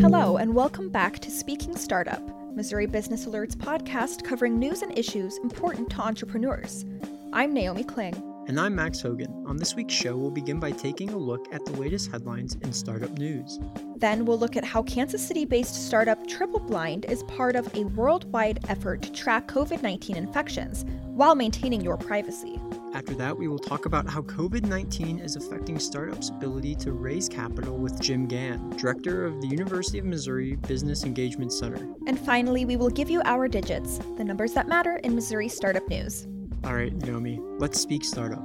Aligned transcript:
Hello, 0.00 0.38
and 0.38 0.54
welcome 0.54 0.88
back 0.88 1.20
to 1.20 1.30
Speaking 1.30 1.76
Startup, 1.76 2.20
Missouri 2.52 2.86
Business 2.86 3.26
Alert's 3.26 3.54
podcast 3.54 4.24
covering 4.24 4.58
news 4.58 4.82
and 4.82 4.98
issues 4.98 5.38
important 5.38 5.88
to 5.90 6.00
entrepreneurs. 6.00 6.84
I'm 7.32 7.54
Naomi 7.54 7.84
Kling. 7.84 8.14
And 8.48 8.58
I'm 8.60 8.74
Max 8.74 9.00
Hogan. 9.00 9.44
On 9.46 9.56
this 9.56 9.76
week's 9.76 9.94
show, 9.94 10.16
we'll 10.16 10.32
begin 10.32 10.58
by 10.58 10.72
taking 10.72 11.10
a 11.10 11.16
look 11.16 11.46
at 11.54 11.64
the 11.64 11.72
latest 11.72 12.10
headlines 12.10 12.56
in 12.56 12.72
startup 12.72 13.12
news. 13.12 13.60
Then 13.96 14.24
we'll 14.24 14.38
look 14.38 14.56
at 14.56 14.64
how 14.64 14.82
Kansas 14.82 15.26
City 15.26 15.44
based 15.44 15.86
startup 15.86 16.26
Triple 16.26 16.60
Blind 16.60 17.04
is 17.06 17.22
part 17.22 17.54
of 17.54 17.72
a 17.74 17.84
worldwide 17.84 18.64
effort 18.68 19.00
to 19.02 19.12
track 19.12 19.46
COVID 19.46 19.80
19 19.80 20.16
infections 20.16 20.84
while 21.14 21.36
maintaining 21.36 21.80
your 21.80 21.96
privacy. 21.96 22.60
After 22.94 23.12
that, 23.14 23.36
we 23.36 23.48
will 23.48 23.58
talk 23.58 23.86
about 23.86 24.08
how 24.08 24.22
COVID 24.22 24.66
19 24.66 25.18
is 25.18 25.34
affecting 25.34 25.80
startups' 25.80 26.28
ability 26.28 26.76
to 26.76 26.92
raise 26.92 27.28
capital 27.28 27.76
with 27.76 28.00
Jim 28.00 28.26
Gann, 28.26 28.70
director 28.76 29.26
of 29.26 29.40
the 29.40 29.48
University 29.48 29.98
of 29.98 30.04
Missouri 30.04 30.54
Business 30.54 31.02
Engagement 31.02 31.52
Center. 31.52 31.88
And 32.06 32.16
finally, 32.16 32.64
we 32.64 32.76
will 32.76 32.90
give 32.90 33.10
you 33.10 33.20
our 33.24 33.48
digits, 33.48 33.98
the 34.16 34.22
numbers 34.22 34.52
that 34.52 34.68
matter 34.68 34.98
in 34.98 35.12
Missouri 35.12 35.48
startup 35.48 35.88
news. 35.88 36.28
All 36.62 36.74
right, 36.74 36.94
Naomi, 36.94 37.40
let's 37.58 37.80
speak 37.80 38.04
startup. 38.04 38.44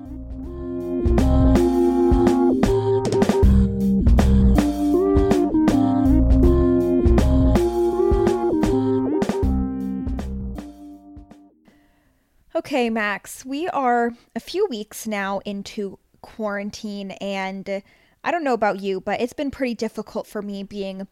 Okay, 12.69 12.91
Max, 12.91 13.43
we 13.43 13.67
are 13.69 14.11
a 14.35 14.39
few 14.39 14.67
weeks 14.67 15.07
now 15.07 15.39
into 15.39 15.97
quarantine, 16.21 17.09
and 17.19 17.81
I 18.23 18.29
don't 18.29 18.43
know 18.43 18.53
about 18.53 18.79
you, 18.79 19.01
but 19.01 19.19
it's 19.19 19.33
been 19.33 19.49
pretty 19.49 19.73
difficult 19.73 20.27
for 20.27 20.43
me 20.43 20.61
being 20.61 21.07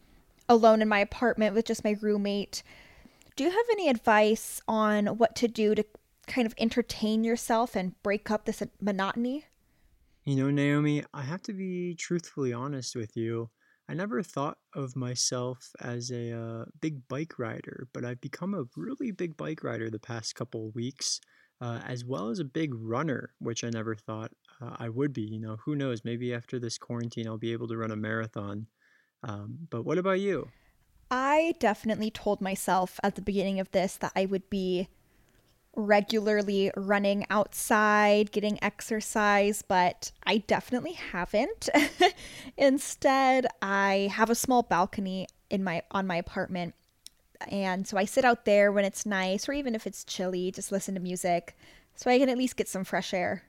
alone 0.48 0.82
in 0.82 0.88
my 0.88 1.00
apartment 1.00 1.56
with 1.56 1.64
just 1.64 1.82
my 1.82 1.96
roommate. 2.00 2.62
Do 3.34 3.42
you 3.42 3.50
have 3.50 3.66
any 3.72 3.88
advice 3.88 4.60
on 4.68 5.18
what 5.18 5.34
to 5.34 5.48
do 5.48 5.74
to 5.74 5.84
kind 6.28 6.46
of 6.46 6.54
entertain 6.58 7.24
yourself 7.24 7.74
and 7.74 8.00
break 8.04 8.30
up 8.30 8.44
this 8.44 8.62
monotony? 8.80 9.46
You 10.24 10.36
know, 10.36 10.50
Naomi, 10.50 11.02
I 11.12 11.22
have 11.22 11.42
to 11.42 11.52
be 11.52 11.96
truthfully 11.96 12.52
honest 12.52 12.94
with 12.94 13.16
you. 13.16 13.50
I 13.88 13.94
never 13.94 14.22
thought 14.22 14.58
of 14.74 14.94
myself 14.94 15.72
as 15.80 16.12
a 16.12 16.38
uh, 16.38 16.64
big 16.80 17.08
bike 17.08 17.36
rider, 17.36 17.88
but 17.92 18.04
I've 18.04 18.20
become 18.20 18.54
a 18.54 18.66
really 18.76 19.10
big 19.10 19.36
bike 19.36 19.64
rider 19.64 19.90
the 19.90 19.98
past 19.98 20.36
couple 20.36 20.70
weeks, 20.70 21.20
uh, 21.60 21.80
as 21.86 22.04
well 22.04 22.28
as 22.28 22.38
a 22.38 22.44
big 22.44 22.74
runner, 22.74 23.32
which 23.38 23.64
I 23.64 23.70
never 23.70 23.94
thought 23.94 24.32
uh, 24.60 24.76
I 24.78 24.88
would 24.88 25.12
be. 25.12 25.22
You 25.22 25.40
know, 25.40 25.56
who 25.64 25.74
knows? 25.74 26.04
Maybe 26.04 26.34
after 26.34 26.58
this 26.58 26.78
quarantine, 26.78 27.26
I'll 27.26 27.38
be 27.38 27.52
able 27.52 27.68
to 27.68 27.76
run 27.76 27.90
a 27.90 27.96
marathon. 27.96 28.66
Um, 29.22 29.58
but 29.70 29.84
what 29.84 29.98
about 29.98 30.20
you? 30.20 30.48
I 31.10 31.54
definitely 31.58 32.10
told 32.10 32.40
myself 32.40 33.00
at 33.02 33.14
the 33.14 33.22
beginning 33.22 33.60
of 33.60 33.70
this 33.70 33.96
that 33.96 34.12
I 34.14 34.26
would 34.26 34.48
be 34.50 34.88
regularly 35.74 36.70
running 36.76 37.24
outside, 37.30 38.32
getting 38.32 38.62
exercise, 38.62 39.62
but 39.62 40.12
I 40.26 40.38
definitely 40.38 40.92
haven't. 40.92 41.68
Instead, 42.56 43.46
I 43.62 44.10
have 44.12 44.28
a 44.28 44.34
small 44.34 44.62
balcony 44.62 45.28
in 45.50 45.64
my 45.64 45.82
on 45.90 46.06
my 46.06 46.16
apartment. 46.16 46.74
And 47.48 47.86
so 47.86 47.96
I 47.96 48.04
sit 48.04 48.24
out 48.24 48.44
there 48.44 48.72
when 48.72 48.84
it's 48.84 49.06
nice 49.06 49.48
or 49.48 49.52
even 49.52 49.74
if 49.74 49.86
it's 49.86 50.04
chilly, 50.04 50.50
just 50.50 50.72
listen 50.72 50.94
to 50.94 51.00
music 51.00 51.56
so 51.94 52.10
I 52.10 52.18
can 52.18 52.28
at 52.28 52.38
least 52.38 52.56
get 52.56 52.68
some 52.68 52.84
fresh 52.84 53.14
air. 53.14 53.44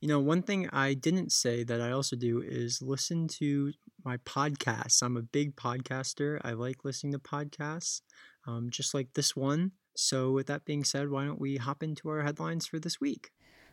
You 0.00 0.08
know, 0.08 0.20
one 0.20 0.42
thing 0.42 0.68
I 0.72 0.94
didn't 0.94 1.30
say 1.30 1.62
that 1.64 1.80
I 1.80 1.90
also 1.90 2.16
do 2.16 2.40
is 2.40 2.80
listen 2.80 3.28
to 3.38 3.72
my 4.04 4.16
podcasts. 4.18 5.02
I'm 5.02 5.16
a 5.16 5.22
big 5.22 5.56
podcaster. 5.56 6.40
I 6.42 6.52
like 6.52 6.84
listening 6.84 7.12
to 7.12 7.18
podcasts, 7.18 8.00
um, 8.46 8.70
just 8.70 8.94
like 8.94 9.12
this 9.14 9.36
one. 9.36 9.72
So, 9.94 10.30
with 10.30 10.46
that 10.46 10.64
being 10.64 10.84
said, 10.84 11.10
why 11.10 11.26
don't 11.26 11.40
we 11.40 11.56
hop 11.58 11.82
into 11.82 12.08
our 12.08 12.22
headlines 12.22 12.66
for 12.66 12.78
this 12.78 13.00
week? 13.00 13.30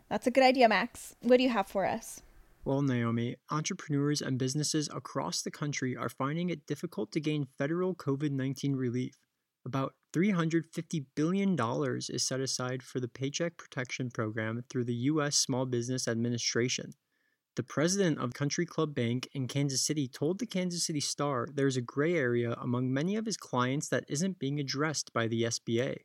That's 0.10 0.28
a 0.28 0.32
good 0.32 0.44
idea, 0.44 0.68
Max. 0.68 1.16
What 1.22 1.38
do 1.38 1.44
you 1.44 1.50
have 1.50 1.68
for 1.68 1.86
us? 1.86 2.22
Well, 2.66 2.82
Naomi, 2.82 3.38
entrepreneurs 3.50 4.22
and 4.22 4.38
businesses 4.38 4.90
across 4.94 5.42
the 5.42 5.52
country 5.52 5.96
are 5.96 6.10
finding 6.10 6.50
it 6.50 6.68
difficult 6.68 7.14
to 7.14 7.22
gain 7.22 7.48
federal 7.58 7.96
COVID 7.96 8.32
19 8.32 8.76
relief. 8.76 9.16
About 9.68 9.96
$350 10.14 11.08
billion 11.14 11.58
is 12.10 12.26
set 12.26 12.40
aside 12.40 12.82
for 12.82 13.02
the 13.02 13.10
Paycheck 13.10 13.58
Protection 13.58 14.10
Program 14.10 14.64
through 14.70 14.86
the 14.86 14.96
U.S. 15.12 15.36
Small 15.36 15.66
Business 15.66 16.08
Administration. 16.08 16.94
The 17.58 17.64
president 17.64 18.18
of 18.18 18.34
Country 18.34 18.66
Club 18.66 18.96
Bank 18.96 19.28
in 19.34 19.46
Kansas 19.50 19.86
City 19.86 20.08
told 20.08 20.40
the 20.40 20.46
Kansas 20.46 20.86
City 20.86 21.02
Star 21.02 21.50
there's 21.54 21.76
a 21.76 21.82
gray 21.82 22.16
area 22.16 22.56
among 22.62 22.94
many 22.94 23.18
of 23.18 23.26
his 23.26 23.36
clients 23.36 23.90
that 23.90 24.06
isn't 24.08 24.40
being 24.40 24.58
addressed 24.58 25.12
by 25.12 25.28
the 25.28 25.44
SBA. 25.44 25.98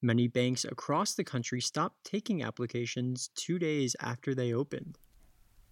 Many 0.00 0.28
banks 0.28 0.64
across 0.64 1.14
the 1.14 1.24
country 1.24 1.60
stopped 1.60 2.04
taking 2.04 2.40
applications 2.40 3.30
two 3.34 3.58
days 3.58 3.96
after 4.00 4.32
they 4.32 4.52
opened. 4.52 4.96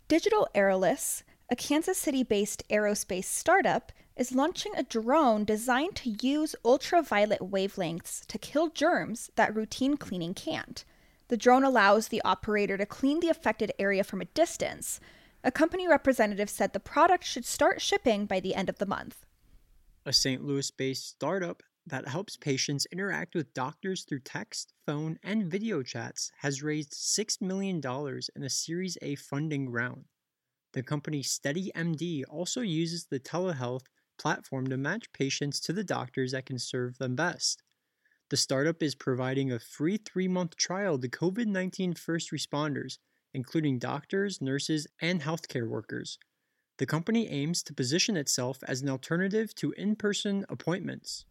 Digital 0.08 0.48
Aerolus, 0.52 1.22
a 1.48 1.54
Kansas 1.54 1.96
City 1.96 2.24
based 2.24 2.68
aerospace 2.70 3.26
startup, 3.26 3.92
is 4.16 4.34
launching 4.34 4.72
a 4.76 4.82
drone 4.82 5.44
designed 5.44 5.96
to 5.96 6.16
use 6.20 6.54
ultraviolet 6.64 7.40
wavelengths 7.40 8.24
to 8.26 8.38
kill 8.38 8.68
germs 8.68 9.30
that 9.34 9.54
routine 9.54 9.96
cleaning 9.96 10.34
can't. 10.34 10.84
The 11.28 11.36
drone 11.36 11.64
allows 11.64 12.08
the 12.08 12.22
operator 12.22 12.76
to 12.76 12.86
clean 12.86 13.20
the 13.20 13.28
affected 13.28 13.72
area 13.78 14.04
from 14.04 14.20
a 14.20 14.26
distance. 14.26 15.00
A 15.42 15.50
company 15.50 15.88
representative 15.88 16.48
said 16.48 16.72
the 16.72 16.80
product 16.80 17.24
should 17.24 17.44
start 17.44 17.80
shipping 17.80 18.26
by 18.26 18.40
the 18.40 18.54
end 18.54 18.68
of 18.68 18.78
the 18.78 18.86
month. 18.86 19.26
A 20.06 20.12
St. 20.12 20.44
Louis 20.44 20.70
based 20.70 21.08
startup 21.08 21.62
that 21.86 22.08
helps 22.08 22.36
patients 22.36 22.86
interact 22.92 23.34
with 23.34 23.52
doctors 23.52 24.04
through 24.04 24.20
text, 24.20 24.72
phone, 24.86 25.18
and 25.22 25.50
video 25.50 25.82
chats 25.82 26.30
has 26.38 26.62
raised 26.62 26.92
$6 26.92 27.42
million 27.42 27.80
in 28.36 28.42
a 28.42 28.50
Series 28.50 28.96
A 29.02 29.16
funding 29.16 29.70
round. 29.70 30.04
The 30.72 30.82
company 30.82 31.22
SteadyMD 31.22 32.24
also 32.28 32.60
uses 32.60 33.06
the 33.06 33.20
telehealth 33.20 33.84
platform 34.18 34.66
to 34.68 34.76
match 34.76 35.12
patients 35.12 35.60
to 35.60 35.72
the 35.72 35.84
doctors 35.84 36.32
that 36.32 36.46
can 36.46 36.58
serve 36.58 36.98
them 36.98 37.14
best. 37.14 37.62
The 38.30 38.36
startup 38.36 38.82
is 38.82 38.94
providing 38.94 39.52
a 39.52 39.58
free 39.58 39.98
three 39.98 40.28
month 40.28 40.56
trial 40.56 40.98
to 40.98 41.08
COVID 41.08 41.46
19 41.46 41.94
first 41.94 42.32
responders, 42.32 42.98
including 43.32 43.78
doctors, 43.78 44.40
nurses, 44.40 44.86
and 45.00 45.20
healthcare 45.20 45.68
workers. 45.68 46.18
The 46.78 46.86
company 46.86 47.28
aims 47.28 47.62
to 47.64 47.74
position 47.74 48.16
itself 48.16 48.58
as 48.66 48.82
an 48.82 48.88
alternative 48.88 49.54
to 49.56 49.72
in 49.72 49.94
person 49.94 50.44
appointments. 50.48 51.24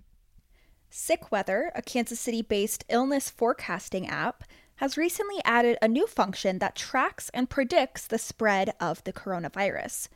Sick 0.89 1.31
Weather, 1.31 1.71
a 1.75 1.81
Kansas 1.81 2.19
City 2.19 2.41
based 2.43 2.85
illness 2.87 3.29
forecasting 3.29 4.07
app, 4.07 4.43
has 4.75 4.97
recently 4.97 5.41
added 5.43 5.77
a 5.81 5.87
new 5.87 6.07
function 6.07 6.59
that 6.59 6.75
tracks 6.75 7.29
and 7.33 7.49
predicts 7.49 8.07
the 8.07 8.17
spread 8.17 8.73
of 8.79 9.03
the 9.03 9.13
coronavirus. 9.13 10.07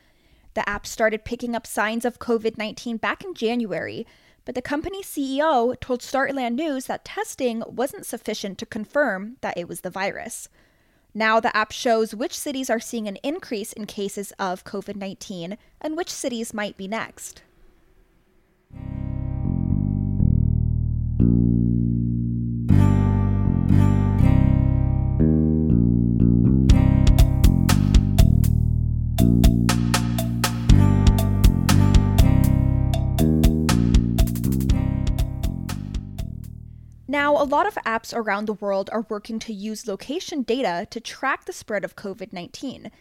The 0.58 0.68
app 0.68 0.88
started 0.88 1.24
picking 1.24 1.56
up 1.56 1.68
signs 1.68 2.04
of 2.04 2.18
COVID 2.18 2.58
19 2.58 2.98
back 2.98 3.24
in 3.24 3.36
January, 3.36 4.08
but 4.44 4.56
the 4.56 4.62
company's 4.64 5.06
CEO 5.06 5.80
told 5.80 6.02
Startland 6.02 6.56
News 6.56 6.88
that 6.88 7.06
testing 7.06 7.62
wasn't 7.68 8.08
sufficient 8.08 8.58
to 8.58 8.66
confirm 8.66 9.38
that 9.42 9.56
it 9.56 9.68
was 9.68 9.82
the 9.82 9.92
virus. 9.92 10.50
Now 11.14 11.40
the 11.40 11.56
app 11.56 11.72
shows 11.72 12.16
which 12.16 12.36
cities 12.36 12.72
are 12.72 12.80
seeing 12.80 13.08
an 13.08 13.18
increase 13.18 13.72
in 13.72 13.86
cases 13.86 14.34
of 14.40 14.64
COVID 14.64 14.96
19 14.96 15.60
and 15.80 15.96
which 15.96 16.10
cities 16.10 16.56
might 16.56 16.76
be 16.76 16.88
next. 16.88 17.44
Now, 37.10 37.38
a 37.38 37.46
lot 37.46 37.68
of 37.68 37.76
apps 37.86 38.14
around 38.14 38.46
the 38.46 38.54
world 38.54 38.90
are 38.92 39.06
working 39.08 39.40
to 39.40 39.54
use 39.54 39.88
location 39.88 40.42
data 40.42 40.86
to 40.90 41.00
track 41.00 41.46
the 41.46 41.54
spread 41.54 41.86
of 41.86 41.96
COVID 41.96 42.34
19. 42.34 42.92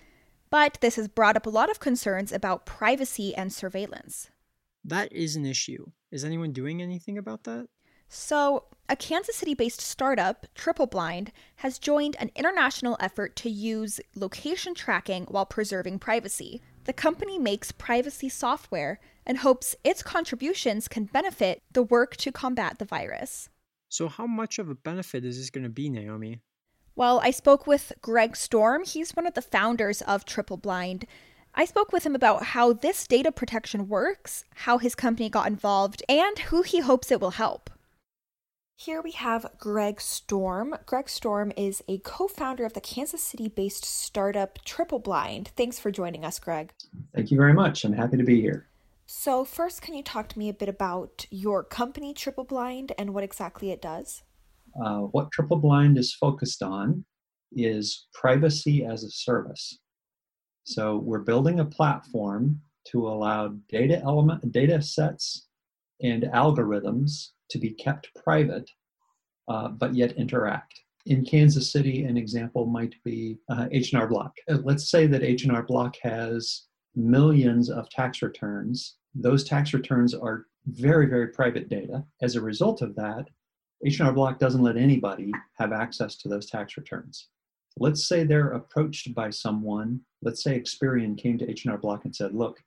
But 0.48 0.78
this 0.80 0.94
has 0.94 1.08
brought 1.08 1.36
up 1.36 1.46
a 1.46 1.50
lot 1.50 1.70
of 1.70 1.80
concerns 1.80 2.30
about 2.30 2.66
privacy 2.66 3.34
and 3.34 3.52
surveillance. 3.52 4.30
That 4.84 5.12
is 5.12 5.34
an 5.34 5.44
issue. 5.44 5.86
Is 6.12 6.24
anyone 6.24 6.52
doing 6.52 6.80
anything 6.80 7.18
about 7.18 7.42
that? 7.44 7.66
So, 8.08 8.66
a 8.88 8.94
Kansas 8.94 9.34
City 9.34 9.54
based 9.54 9.80
startup, 9.80 10.46
Triple 10.54 10.86
Blind, 10.86 11.32
has 11.56 11.80
joined 11.80 12.14
an 12.20 12.30
international 12.36 12.96
effort 13.00 13.34
to 13.36 13.50
use 13.50 14.00
location 14.14 14.74
tracking 14.74 15.24
while 15.24 15.46
preserving 15.46 15.98
privacy. 15.98 16.62
The 16.84 16.92
company 16.92 17.40
makes 17.40 17.72
privacy 17.72 18.28
software 18.28 19.00
and 19.26 19.38
hopes 19.38 19.74
its 19.82 20.04
contributions 20.04 20.86
can 20.86 21.06
benefit 21.06 21.64
the 21.72 21.82
work 21.82 22.16
to 22.18 22.30
combat 22.30 22.78
the 22.78 22.84
virus. 22.84 23.48
So, 23.88 24.08
how 24.08 24.26
much 24.26 24.58
of 24.58 24.68
a 24.68 24.74
benefit 24.74 25.24
is 25.24 25.38
this 25.38 25.50
going 25.50 25.64
to 25.64 25.70
be, 25.70 25.88
Naomi? 25.88 26.40
Well, 26.96 27.20
I 27.22 27.30
spoke 27.30 27.66
with 27.66 27.92
Greg 28.00 28.36
Storm. 28.36 28.84
He's 28.84 29.14
one 29.14 29.26
of 29.26 29.34
the 29.34 29.42
founders 29.42 30.02
of 30.02 30.24
Triple 30.24 30.56
Blind. 30.56 31.06
I 31.54 31.64
spoke 31.64 31.92
with 31.92 32.04
him 32.04 32.14
about 32.14 32.42
how 32.42 32.72
this 32.72 33.06
data 33.06 33.32
protection 33.32 33.88
works, 33.88 34.44
how 34.54 34.78
his 34.78 34.94
company 34.94 35.30
got 35.30 35.46
involved, 35.46 36.02
and 36.08 36.38
who 36.38 36.62
he 36.62 36.80
hopes 36.80 37.10
it 37.10 37.20
will 37.20 37.30
help. 37.30 37.70
Here 38.78 39.00
we 39.00 39.12
have 39.12 39.46
Greg 39.58 40.02
Storm. 40.02 40.76
Greg 40.84 41.08
Storm 41.08 41.50
is 41.56 41.82
a 41.88 41.98
co 41.98 42.28
founder 42.28 42.66
of 42.66 42.74
the 42.74 42.80
Kansas 42.80 43.22
City 43.22 43.48
based 43.48 43.86
startup 43.86 44.58
Triple 44.64 44.98
Blind. 44.98 45.50
Thanks 45.56 45.78
for 45.78 45.90
joining 45.90 46.26
us, 46.26 46.38
Greg. 46.38 46.74
Thank 47.14 47.30
you 47.30 47.38
very 47.38 47.54
much. 47.54 47.84
I'm 47.84 47.94
happy 47.94 48.18
to 48.18 48.24
be 48.24 48.40
here. 48.40 48.66
So, 49.08 49.44
first, 49.44 49.82
can 49.82 49.94
you 49.94 50.02
talk 50.02 50.28
to 50.30 50.38
me 50.38 50.48
a 50.48 50.54
bit 50.54 50.68
about 50.68 51.26
your 51.30 51.62
company, 51.62 52.12
Triple 52.12 52.42
Blind, 52.42 52.92
and 52.98 53.14
what 53.14 53.22
exactly 53.22 53.70
it 53.70 53.80
does? 53.80 54.24
Uh, 54.82 54.98
what 54.98 55.30
Triple 55.30 55.58
Blind 55.58 55.96
is 55.96 56.12
focused 56.12 56.60
on 56.60 57.04
is 57.52 58.08
privacy 58.12 58.84
as 58.84 59.04
a 59.04 59.10
service. 59.10 59.78
So, 60.64 60.96
we're 60.96 61.20
building 61.20 61.60
a 61.60 61.64
platform 61.64 62.60
to 62.88 63.06
allow 63.06 63.54
data 63.68 64.00
element, 64.02 64.50
data 64.50 64.82
sets, 64.82 65.46
and 66.02 66.24
algorithms 66.24 67.28
to 67.50 67.58
be 67.58 67.70
kept 67.70 68.10
private, 68.24 68.68
uh, 69.46 69.68
but 69.68 69.94
yet 69.94 70.16
interact. 70.16 70.80
In 71.06 71.24
Kansas 71.24 71.70
City, 71.70 72.02
an 72.02 72.16
example 72.16 72.66
might 72.66 72.96
be 73.04 73.38
uh, 73.48 73.68
H&R 73.70 74.08
Block. 74.08 74.32
Uh, 74.50 74.58
let's 74.64 74.90
say 74.90 75.06
that 75.06 75.22
H&R 75.22 75.62
Block 75.62 75.94
has 76.02 76.66
millions 76.96 77.70
of 77.70 77.88
tax 77.90 78.22
returns. 78.22 78.96
Those 79.14 79.44
tax 79.44 79.72
returns 79.72 80.14
are 80.14 80.46
very, 80.66 81.06
very 81.06 81.28
private 81.28 81.68
data. 81.68 82.04
As 82.22 82.34
a 82.34 82.40
result 82.40 82.82
of 82.82 82.96
that, 82.96 83.26
H&R 83.84 84.12
Block 84.12 84.38
doesn't 84.38 84.62
let 84.62 84.76
anybody 84.76 85.30
have 85.58 85.72
access 85.72 86.16
to 86.16 86.28
those 86.28 86.46
tax 86.46 86.76
returns. 86.76 87.28
Let's 87.78 88.08
say 88.08 88.24
they're 88.24 88.52
approached 88.52 89.14
by 89.14 89.30
someone. 89.30 90.00
Let's 90.22 90.42
say 90.42 90.58
Experian 90.58 91.18
came 91.18 91.36
to 91.38 91.50
H&R 91.50 91.76
Block 91.76 92.06
and 92.06 92.16
said, 92.16 92.34
"Look, 92.34 92.62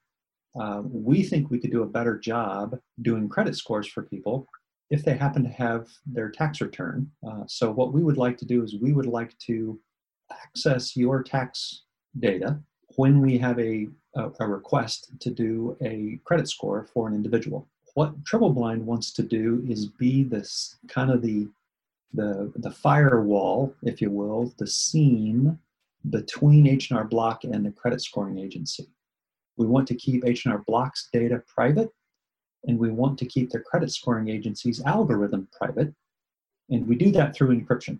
uh, 0.60 0.84
we 0.86 1.24
think 1.24 1.50
we 1.50 1.60
could 1.60 1.72
do 1.72 1.84
a 1.84 1.88
better 1.88 2.18
job 2.18 2.80
doing 3.02 3.28
credit 3.28 3.56
scores 3.56 3.88
for 3.88 4.04
people 4.04 4.48
if 4.90 5.04
they 5.04 5.16
happen 5.16 5.44
to 5.44 5.50
have 5.50 5.88
their 6.06 6.30
tax 6.30 6.62
return. 6.62 7.10
Uh, 7.28 7.44
so, 7.48 7.72
what 7.72 7.94
we 7.94 8.04
would 8.04 8.18
like 8.18 8.38
to 8.38 8.46
do 8.46 8.64
is 8.64 8.76
we 8.82 8.94
would 8.94 9.06
like 9.06 9.38
to 9.40 9.80
access 10.32 10.96
your 10.96 11.24
tax 11.24 11.84
data 12.20 12.60
when 12.96 13.22
we 13.22 13.38
have 13.38 13.60
a, 13.60 13.88
a, 14.20 14.32
a 14.44 14.48
request 14.48 15.12
to 15.20 15.30
do 15.30 15.78
a 15.82 16.20
credit 16.24 16.50
score 16.50 16.88
for 16.94 17.08
an 17.08 17.16
individual. 17.16 17.68
What 17.96 18.24
Triple 18.26 18.52
Blind 18.52 18.86
wants 18.86 19.12
to 19.14 19.24
do 19.24 19.64
is 19.68 19.88
be 19.88 20.24
this 20.24 20.78
kind 20.88 21.12
of 21.12 21.22
the 21.22 21.48
the, 22.14 22.52
the 22.56 22.72
firewall, 22.72 23.76
if 23.84 24.02
you 24.02 24.10
will, 24.10 24.52
the 24.58 24.66
seam 24.66 25.60
between 26.10 26.66
H&R 26.66 27.04
Block 27.04 27.44
and 27.44 27.66
the 27.66 27.72
credit 27.72 28.02
scoring 28.02 28.40
agency. 28.40 28.88
We 29.58 29.68
want 29.68 29.88
to 29.90 29.96
keep 29.96 30.26
H&R 30.26 30.64
Block's 30.66 31.10
data 31.14 31.44
private 31.48 31.92
and 32.66 32.80
we 32.80 32.90
want 32.90 33.18
to 33.20 33.26
keep 33.26 33.50
the 33.50 33.60
credit 33.60 33.92
scoring 33.92 34.30
agency's 34.30 34.82
algorithm 34.84 35.48
private. 35.52 35.94
And 36.70 36.88
we 36.88 36.96
do 36.96 37.12
that 37.12 37.36
through 37.36 37.56
encryption. 37.56 38.00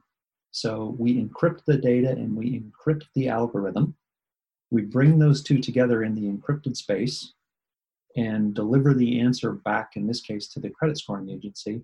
So 0.52 0.96
we 0.98 1.22
encrypt 1.22 1.66
the 1.66 1.78
data 1.78 2.10
and 2.10 2.36
we 2.36 2.60
encrypt 2.60 3.06
the 3.16 3.30
algorithm. 3.30 3.96
We 4.72 4.84
bring 4.84 5.18
those 5.18 5.42
two 5.42 5.60
together 5.60 6.04
in 6.04 6.16
the 6.16 6.30
encrypted 6.30 6.76
space 6.76 7.34
and 8.16 8.54
deliver 8.54 8.94
the 8.94 9.20
answer 9.20 9.54
back, 9.54 9.92
in 9.96 10.08
this 10.08 10.22
case, 10.22 10.48
to 10.50 10.60
the 10.60 10.70
credit 10.70 10.98
scoring 10.98 11.30
agency 11.30 11.82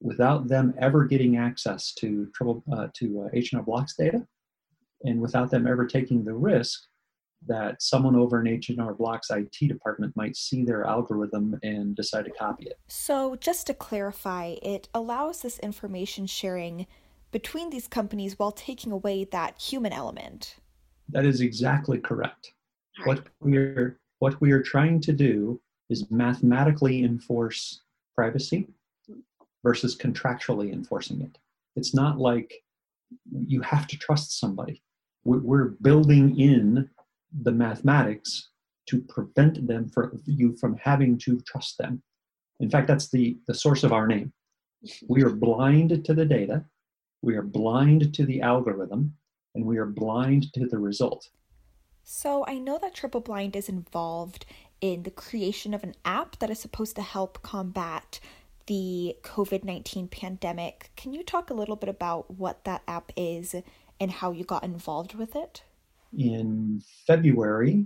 without 0.00 0.48
them 0.48 0.74
ever 0.80 1.04
getting 1.04 1.36
access 1.36 1.92
to, 1.92 2.28
trouble, 2.34 2.62
uh, 2.72 2.88
to 2.94 3.22
uh, 3.22 3.28
H&R 3.32 3.62
Block's 3.62 3.96
data 3.96 4.26
and 5.04 5.20
without 5.20 5.50
them 5.50 5.66
ever 5.66 5.86
taking 5.86 6.24
the 6.24 6.34
risk 6.34 6.80
that 7.46 7.80
someone 7.80 8.16
over 8.16 8.40
in 8.40 8.48
H&R 8.48 8.94
Block's 8.94 9.30
IT 9.30 9.68
department 9.68 10.16
might 10.16 10.36
see 10.36 10.64
their 10.64 10.84
algorithm 10.84 11.58
and 11.62 11.94
decide 11.94 12.24
to 12.24 12.32
copy 12.32 12.66
it. 12.66 12.78
So, 12.88 13.36
just 13.36 13.66
to 13.68 13.74
clarify, 13.74 14.56
it 14.60 14.88
allows 14.92 15.42
this 15.42 15.58
information 15.60 16.26
sharing 16.26 16.86
between 17.30 17.70
these 17.70 17.86
companies 17.86 18.38
while 18.38 18.50
taking 18.50 18.90
away 18.90 19.24
that 19.24 19.60
human 19.60 19.92
element. 19.92 20.56
That 21.10 21.24
is 21.24 21.40
exactly 21.40 21.98
correct. 21.98 22.52
What 23.04 23.26
we 23.40 23.56
are 23.56 23.98
what 24.18 24.40
we 24.40 24.50
are 24.52 24.62
trying 24.62 25.00
to 25.02 25.12
do 25.12 25.60
is 25.88 26.10
mathematically 26.10 27.04
enforce 27.04 27.82
privacy 28.14 28.68
versus 29.62 29.96
contractually 29.96 30.72
enforcing 30.72 31.20
it. 31.22 31.38
It's 31.76 31.94
not 31.94 32.18
like 32.18 32.52
you 33.32 33.62
have 33.62 33.86
to 33.86 33.98
trust 33.98 34.38
somebody. 34.38 34.82
We're 35.24 35.76
building 35.82 36.38
in 36.38 36.88
the 37.42 37.52
mathematics 37.52 38.48
to 38.86 39.00
prevent 39.02 39.66
them 39.66 39.88
from 39.88 40.22
you 40.24 40.56
from 40.56 40.76
having 40.78 41.18
to 41.18 41.40
trust 41.40 41.76
them. 41.78 42.02
In 42.60 42.70
fact, 42.70 42.88
that's 42.88 43.10
the, 43.10 43.38
the 43.46 43.54
source 43.54 43.84
of 43.84 43.92
our 43.92 44.06
name. 44.06 44.32
We 45.08 45.22
are 45.22 45.30
blind 45.30 46.04
to 46.04 46.14
the 46.14 46.24
data, 46.24 46.64
we 47.20 47.34
are 47.36 47.42
blind 47.42 48.14
to 48.14 48.24
the 48.24 48.40
algorithm, 48.40 49.17
and 49.58 49.66
we 49.66 49.76
are 49.76 49.86
blind 49.86 50.52
to 50.54 50.66
the 50.66 50.78
result. 50.78 51.28
So 52.04 52.44
I 52.46 52.58
know 52.58 52.78
that 52.80 52.94
Triple 52.94 53.20
Blind 53.20 53.56
is 53.56 53.68
involved 53.68 54.46
in 54.80 55.02
the 55.02 55.10
creation 55.10 55.74
of 55.74 55.82
an 55.82 55.94
app 56.04 56.38
that 56.38 56.48
is 56.48 56.60
supposed 56.60 56.94
to 56.96 57.02
help 57.02 57.42
combat 57.42 58.20
the 58.66 59.16
COVID 59.22 59.64
19 59.64 60.08
pandemic. 60.08 60.92
Can 60.96 61.12
you 61.12 61.24
talk 61.24 61.50
a 61.50 61.54
little 61.54 61.74
bit 61.74 61.88
about 61.88 62.30
what 62.30 62.64
that 62.64 62.82
app 62.86 63.10
is 63.16 63.54
and 63.98 64.10
how 64.10 64.30
you 64.30 64.44
got 64.44 64.64
involved 64.64 65.14
with 65.14 65.34
it? 65.34 65.62
in 66.16 66.82
February, 67.06 67.84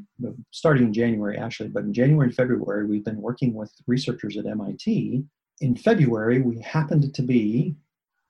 starting 0.53 0.85
in 0.85 0.93
January 0.93 1.37
actually, 1.37 1.69
but 1.69 1.83
in 1.83 1.93
January 1.93 2.29
and 2.29 2.37
February, 2.37 2.87
we've 2.87 3.05
been 3.05 3.21
working 3.21 3.53
with 3.53 3.73
researchers 3.89 4.37
at 4.37 4.47
MIT. 4.47 5.25
In 5.61 5.75
February, 5.75 6.41
we 6.41 6.61
happened 6.61 7.13
to 7.13 7.23
be 7.23 7.75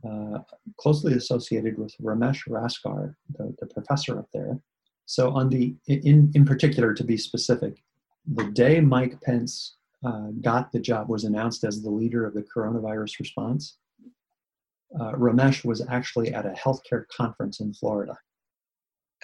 uh, 0.09 0.39
closely 0.79 1.15
associated 1.15 1.79
with 1.79 1.95
Ramesh 1.99 2.49
Raskar, 2.49 3.15
the, 3.37 3.55
the 3.59 3.67
professor 3.67 4.19
up 4.19 4.29
there. 4.33 4.59
So, 5.07 5.31
on 5.31 5.49
the 5.49 5.75
in 5.87 6.31
in 6.35 6.45
particular, 6.45 6.95
to 6.95 7.05
be 7.05 7.17
specific, 7.17 7.83
the 8.27 8.45
day 8.45 8.81
Mike 8.81 9.21
Pence 9.21 9.77
uh, 10.05 10.29
got 10.41 10.73
the 10.73 10.81
job 10.81 11.09
was 11.09 11.25
announced 11.25 11.65
as 11.65 11.83
the 11.83 11.91
leader 11.91 12.25
of 12.25 12.35
the 12.35 12.43
coronavirus 12.43 13.19
response. 13.19 13.77
Uh, 14.99 15.13
Ramesh 15.13 15.65
was 15.65 15.87
actually 15.89 16.35
at 16.35 16.45
a 16.45 16.51
healthcare 16.51 17.07
conference 17.09 17.61
in 17.61 17.73
Florida 17.73 18.19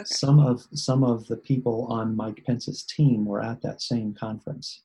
Okay. 0.00 0.06
Some 0.06 0.38
of 0.38 0.66
some 0.74 1.02
of 1.02 1.26
the 1.26 1.36
people 1.36 1.86
on 1.90 2.16
Mike 2.16 2.44
Pence's 2.46 2.84
team 2.84 3.24
were 3.24 3.42
at 3.42 3.62
that 3.62 3.82
same 3.82 4.14
conference, 4.14 4.82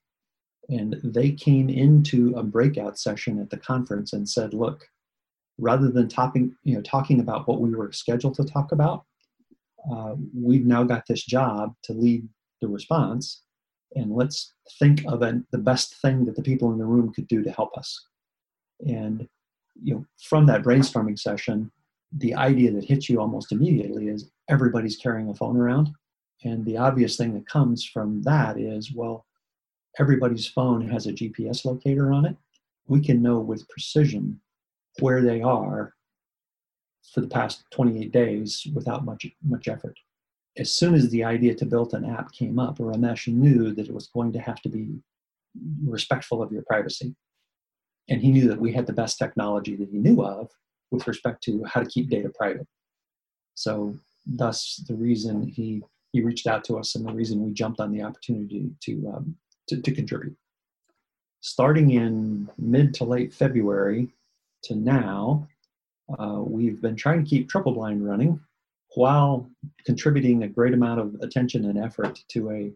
and 0.70 1.00
they 1.04 1.32
came 1.32 1.70
into 1.70 2.34
a 2.36 2.42
breakout 2.42 2.98
session 2.98 3.40
at 3.40 3.52
the 3.52 3.58
conference 3.58 4.14
and 4.14 4.28
said, 4.28 4.56
"Look, 4.56 4.90
rather 5.58 5.90
than 5.90 6.08
talking, 6.08 6.56
you 6.64 6.76
know, 6.76 6.82
talking 6.82 7.20
about 7.20 7.48
what 7.48 7.62
we 7.62 7.74
were 7.76 7.92
scheduled 7.92 8.36
to 8.36 8.44
talk 8.44 8.72
about, 8.72 9.06
uh, 9.92 10.16
we've 10.36 10.66
now 10.66 10.84
got 10.84 11.06
this 11.08 11.24
job 11.24 11.76
to 11.84 11.94
lead 11.94 12.28
the 12.62 12.68
response, 12.68 13.42
and 13.96 14.12
let's 14.12 14.54
think 14.80 15.04
of 15.08 15.22
an, 15.22 15.46
the 15.52 15.58
best 15.58 16.02
thing 16.02 16.26
that 16.26 16.36
the 16.36 16.42
people 16.42 16.72
in 16.72 16.78
the 16.78 16.86
room 16.86 17.14
could 17.14 17.28
do 17.28 17.44
to 17.44 17.52
help 17.52 17.78
us." 17.78 18.08
And 18.88 19.28
you 19.82 19.96
know, 19.96 20.06
from 20.22 20.46
that 20.48 20.64
brainstorming 20.64 21.20
session, 21.20 21.72
the 22.18 22.36
idea 22.36 22.72
that 22.72 22.86
hits 22.86 23.10
you 23.10 23.20
almost 23.20 23.52
immediately 23.52 24.08
is 24.08 24.32
everybody's 24.50 24.98
carrying 24.98 25.30
a 25.30 25.34
phone 25.34 25.58
around. 25.58 25.90
And 26.44 26.66
the 26.66 26.78
obvious 26.78 27.18
thing 27.18 27.34
that 27.34 27.48
comes 27.48 27.86
from 27.86 28.22
that 28.24 28.60
is 28.60 28.94
well, 28.94 29.26
everybody's 30.00 30.48
phone 30.48 30.88
has 30.90 31.08
a 31.08 31.14
GPS 31.14 31.66
locator 31.66 32.12
on 32.12 32.26
it. 32.26 32.36
We 32.88 33.02
can 33.02 33.22
know 33.22 33.40
with 33.40 33.68
precision 33.70 34.40
where 35.00 35.22
they 35.22 35.42
are 35.42 35.94
for 37.14 37.22
the 37.22 37.28
past 37.28 37.64
28 37.72 38.12
days 38.12 38.68
without 38.74 39.06
much 39.06 39.26
much 39.44 39.68
effort. 39.68 39.98
As 40.58 40.72
soon 40.72 40.94
as 40.94 41.10
the 41.10 41.24
idea 41.24 41.56
to 41.56 41.66
build 41.66 41.94
an 41.94 42.06
app 42.06 42.32
came 42.32 42.60
up, 42.60 42.78
Ramesh 42.78 43.28
knew 43.28 43.74
that 43.74 43.88
it 43.88 43.94
was 43.94 44.08
going 44.08 44.32
to 44.34 44.40
have 44.40 44.62
to 44.62 44.70
be 44.70 45.00
respectful 45.86 46.42
of 46.42 46.52
your 46.52 46.64
privacy. 46.64 47.16
And 48.10 48.22
he 48.22 48.32
knew 48.32 48.48
that 48.50 48.60
we 48.60 48.74
had 48.74 48.86
the 48.86 48.94
best 48.94 49.18
technology 49.18 49.76
that 49.76 49.90
he 49.90 49.98
knew 49.98 50.24
of 50.24 50.50
with 50.92 51.08
respect 51.08 51.44
to 51.44 51.64
how 51.66 51.82
to 51.82 51.90
keep 51.90 52.10
data 52.10 52.30
private. 52.30 52.68
So 53.56 53.98
thus 54.26 54.84
the 54.88 54.96
reason 54.96 55.48
he 55.48 55.84
he 56.12 56.22
reached 56.22 56.48
out 56.48 56.64
to 56.66 56.78
us 56.78 56.96
and 56.96 57.06
the 57.08 57.14
reason 57.14 57.44
we 57.44 57.52
jumped 57.52 57.80
on 57.80 57.92
the 57.92 58.04
opportunity 58.04 58.70
to 58.82 59.14
um, 59.16 59.36
to, 59.68 59.82
to 59.82 59.92
contribute. 59.92 60.36
Starting 61.42 61.92
in 61.92 62.50
mid 62.58 62.94
to 62.96 63.04
late 63.04 63.34
February 63.34 64.10
to 64.64 64.76
now, 64.76 65.48
uh, 66.20 66.40
we've 66.40 66.82
been 66.82 66.96
trying 66.96 67.24
to 67.24 67.30
keep 67.30 67.50
Triple 67.50 67.74
Blind 67.74 68.06
running 68.06 68.40
while 68.96 69.50
contributing 69.86 70.44
a 70.44 70.48
great 70.48 70.74
amount 70.74 71.00
of 71.00 71.16
attention 71.22 71.66
and 71.66 71.80
effort 71.80 72.20
to 72.30 72.52
a 72.52 72.72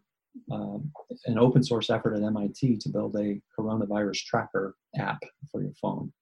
um, 0.52 0.92
an 1.26 1.40
open 1.40 1.64
source 1.64 1.90
effort 1.90 2.16
at 2.16 2.22
MIT 2.22 2.78
to 2.78 2.90
build 2.90 3.16
a 3.16 3.42
coronavirus 3.58 4.24
tracker 4.24 4.76
app 4.98 5.20
for 5.52 5.64
your 5.64 5.74
phone. 5.82 6.14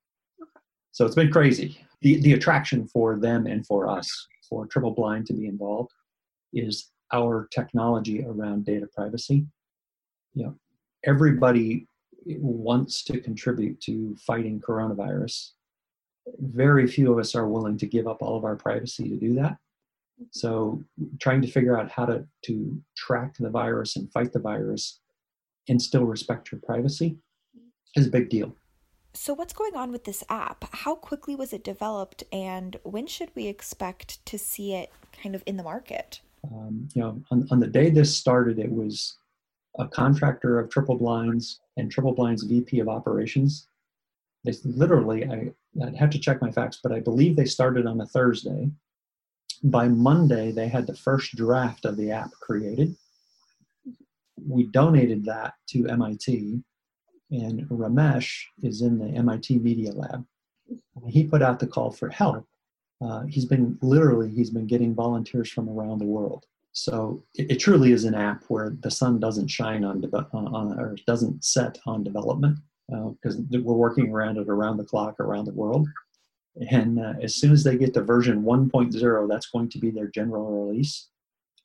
So 0.92 1.06
it's 1.06 1.16
been 1.16 1.32
crazy. 1.32 1.78
The, 2.02 2.22
the 2.22 2.34
attraction 2.34 2.88
for 2.88 3.18
them 3.18 3.46
and 3.46 3.66
for 3.68 3.90
us, 3.90 4.10
for 4.50 4.66
Triple 4.68 4.92
Blind 4.92 5.26
to 5.28 5.34
be 5.34 5.48
involved, 5.48 5.92
is 6.54 6.92
our 7.12 7.50
technology 7.52 8.24
around 8.26 8.66
data 8.66 8.88
privacy. 8.96 9.46
You 10.34 10.46
know, 10.46 10.56
everybody 11.06 11.88
wants 12.26 13.04
to 13.06 13.20
contribute 13.20 13.80
to 13.82 14.16
fighting 14.26 14.62
coronavirus. 14.62 15.52
Very 16.40 16.88
few 16.88 17.12
of 17.12 17.20
us 17.20 17.36
are 17.36 17.48
willing 17.48 17.78
to 17.78 17.86
give 17.86 18.08
up 18.08 18.22
all 18.22 18.38
of 18.38 18.44
our 18.44 18.56
privacy 18.56 19.10
to 19.10 19.16
do 19.16 19.34
that. 19.36 19.58
So, 20.32 20.84
trying 21.20 21.42
to 21.42 21.48
figure 21.48 21.78
out 21.78 21.92
how 21.92 22.06
to, 22.06 22.26
to 22.46 22.82
track 22.96 23.36
the 23.38 23.50
virus 23.50 23.98
and 23.98 24.12
fight 24.12 24.32
the 24.32 24.40
virus 24.40 25.00
and 25.68 25.82
still 25.82 26.06
respect 26.06 26.52
your 26.52 26.62
privacy 26.62 27.18
is 27.96 28.08
a 28.08 28.10
big 28.10 28.30
deal. 28.30 28.56
So, 29.14 29.34
what's 29.34 29.54
going 29.54 29.76
on 29.76 29.92
with 29.92 30.04
this 30.04 30.24
app? 30.30 30.66
How 30.74 30.96
quickly 30.96 31.36
was 31.36 31.54
it 31.54 31.64
developed, 31.64 32.24
and 32.32 32.78
when 32.84 33.08
should 33.08 33.30
we 33.36 33.48
expect 33.48 34.26
to 34.26 34.38
see 34.38 34.74
it 34.74 34.92
kind 35.22 35.36
of 35.36 35.44
in 35.46 35.58
the 35.58 35.64
market? 35.64 36.22
Um, 36.46 36.88
you 36.94 37.02
know, 37.02 37.22
on, 37.32 37.48
on 37.50 37.60
the 37.60 37.68
day 37.68 37.90
this 37.90 38.16
started, 38.16 38.60
it 38.60 38.72
was 38.72 39.18
a 39.80 39.88
contractor 39.88 40.60
of 40.60 40.70
Triple 40.70 40.98
Blinds 40.98 41.60
and 41.78 41.92
Triple 41.92 42.14
Blind's 42.14 42.44
VP 42.44 42.80
of 42.80 42.90
Operations. 42.90 43.68
They 44.46 44.54
literally, 44.64 45.26
I, 45.26 45.52
I'd 45.84 45.96
have 45.96 46.12
to 46.12 46.20
check 46.20 46.42
my 46.42 46.52
facts, 46.52 46.80
but 46.82 46.92
I 46.92 47.00
believe 47.00 47.36
they 47.36 47.46
started 47.46 47.86
on 47.86 48.00
a 48.00 48.06
Thursday. 48.06 48.70
By 49.64 49.88
Monday, 49.88 50.52
they 50.52 50.68
had 50.68 50.86
the 50.86 50.96
first 50.96 51.36
draft 51.36 51.86
of 51.86 51.98
the 51.98 52.12
app 52.12 52.32
created. 52.40 52.96
We 54.48 54.68
donated 54.68 55.26
that 55.26 55.56
to 55.70 55.88
MIT, 55.88 56.62
and 57.32 57.68
Ramesh 57.70 58.44
is 58.62 58.82
in 58.82 59.00
the 59.00 59.08
MIT 59.08 59.58
Media 59.58 59.92
Lab. 59.92 60.26
He 61.08 61.24
put 61.26 61.42
out 61.42 61.60
the 61.60 61.68
call 61.68 61.92
for 61.92 62.10
help. 62.10 62.46
Uh, 63.02 63.24
he's 63.26 63.46
been 63.46 63.78
literally 63.82 64.30
he's 64.30 64.50
been 64.50 64.68
getting 64.68 64.94
volunteers 64.94 65.50
from 65.50 65.70
around 65.70 66.00
the 66.00 66.06
world. 66.06 66.46
So 66.72 67.24
it, 67.34 67.52
it 67.52 67.56
truly 67.56 67.92
is 67.92 68.06
an 68.06 68.16
app 68.16 68.44
where 68.48 68.76
the 68.82 68.92
sun 68.92 69.20
doesn't 69.20 69.48
shine 69.48 69.84
on, 69.84 70.02
de- 70.02 70.28
on 70.34 70.80
or 70.80 70.96
doesn't 71.08 71.44
set 71.44 71.80
on 71.86 72.04
development 72.04 72.60
because 72.88 73.38
uh, 73.38 73.60
we're 73.62 73.74
working 73.74 74.12
around 74.12 74.38
it 74.38 74.50
around 74.50 74.78
the 74.78 74.84
clock 74.84 75.20
around 75.20 75.46
the 75.46 75.54
world. 75.54 75.88
And 76.72 77.00
uh, 77.00 77.14
as 77.22 77.36
soon 77.36 77.52
as 77.52 77.64
they 77.64 77.78
get 77.78 77.94
to 77.96 78.02
version 78.02 78.44
1.0, 78.44 79.30
that's 79.30 79.48
going 79.48 79.70
to 79.70 79.80
be 79.80 79.90
their 79.90 80.08
general 80.08 80.66
release. 80.66 81.10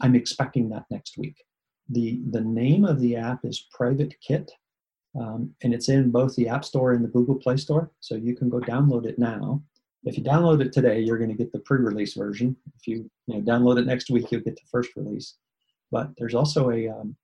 I'm 0.00 0.16
expecting 0.16 0.68
that 0.70 0.86
next 0.90 1.16
week. 1.16 1.36
The, 1.88 2.20
the 2.30 2.40
name 2.40 2.84
of 2.84 3.00
the 3.00 3.16
app 3.16 3.44
is 3.44 3.66
Private 3.72 4.14
Kit, 4.20 4.50
um, 5.18 5.54
and 5.62 5.74
it's 5.74 5.88
in 5.88 6.10
both 6.10 6.34
the 6.36 6.48
App 6.48 6.64
Store 6.64 6.92
and 6.92 7.04
the 7.04 7.08
Google 7.08 7.36
Play 7.36 7.56
Store. 7.56 7.90
So 8.00 8.14
you 8.14 8.34
can 8.34 8.48
go 8.48 8.60
download 8.60 9.06
it 9.06 9.18
now. 9.18 9.62
If 10.04 10.16
you 10.16 10.24
download 10.24 10.62
it 10.62 10.72
today, 10.72 11.00
you're 11.00 11.18
going 11.18 11.30
to 11.30 11.36
get 11.36 11.52
the 11.52 11.58
pre-release 11.60 12.14
version. 12.14 12.56
If 12.76 12.86
you, 12.86 13.10
you 13.26 13.34
know, 13.34 13.40
download 13.42 13.78
it 13.78 13.86
next 13.86 14.10
week, 14.10 14.30
you'll 14.30 14.40
get 14.40 14.56
the 14.56 14.62
first 14.70 14.90
release. 14.96 15.36
But 15.90 16.10
there's 16.16 16.34
also 16.34 16.70
a 16.70 16.88
um, 16.88 17.16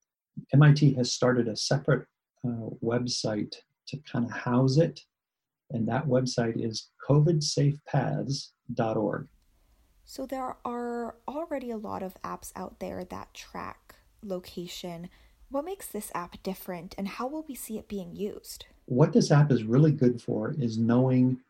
MIT 0.52 0.94
has 0.94 1.12
started 1.12 1.48
a 1.48 1.56
separate 1.56 2.06
uh, 2.46 2.70
website 2.84 3.54
to 3.88 3.99
kind 4.11 4.25
of 4.25 4.33
house 4.33 4.78
it, 4.78 5.02
and 5.71 5.87
that 5.88 6.07
website 6.07 6.64
is 6.64 6.88
covidsafepaths.org. 7.09 9.28
So 10.05 10.25
there 10.25 10.57
are 10.64 11.16
already 11.26 11.73
a 11.73 11.76
lot 11.76 12.02
of 12.02 12.14
apps 12.23 12.52
out 12.55 12.78
there 12.78 13.05
that 13.05 13.35
track 13.35 13.97
location. 14.23 15.09
What 15.50 15.64
makes 15.64 15.87
this 15.87 16.12
app 16.14 16.43
different, 16.43 16.95
and 16.97 17.09
how 17.09 17.26
will 17.26 17.45
we 17.49 17.55
see 17.55 17.78
it 17.78 17.88
being 17.88 18.14
used? 18.14 18.66
What 18.87 19.12
this 19.12 19.33
app 19.33 19.50
is 19.50 19.64
really 19.64 19.93
good 19.93 20.23
for 20.23 20.55
is 20.59 20.78
knowing 20.78 21.40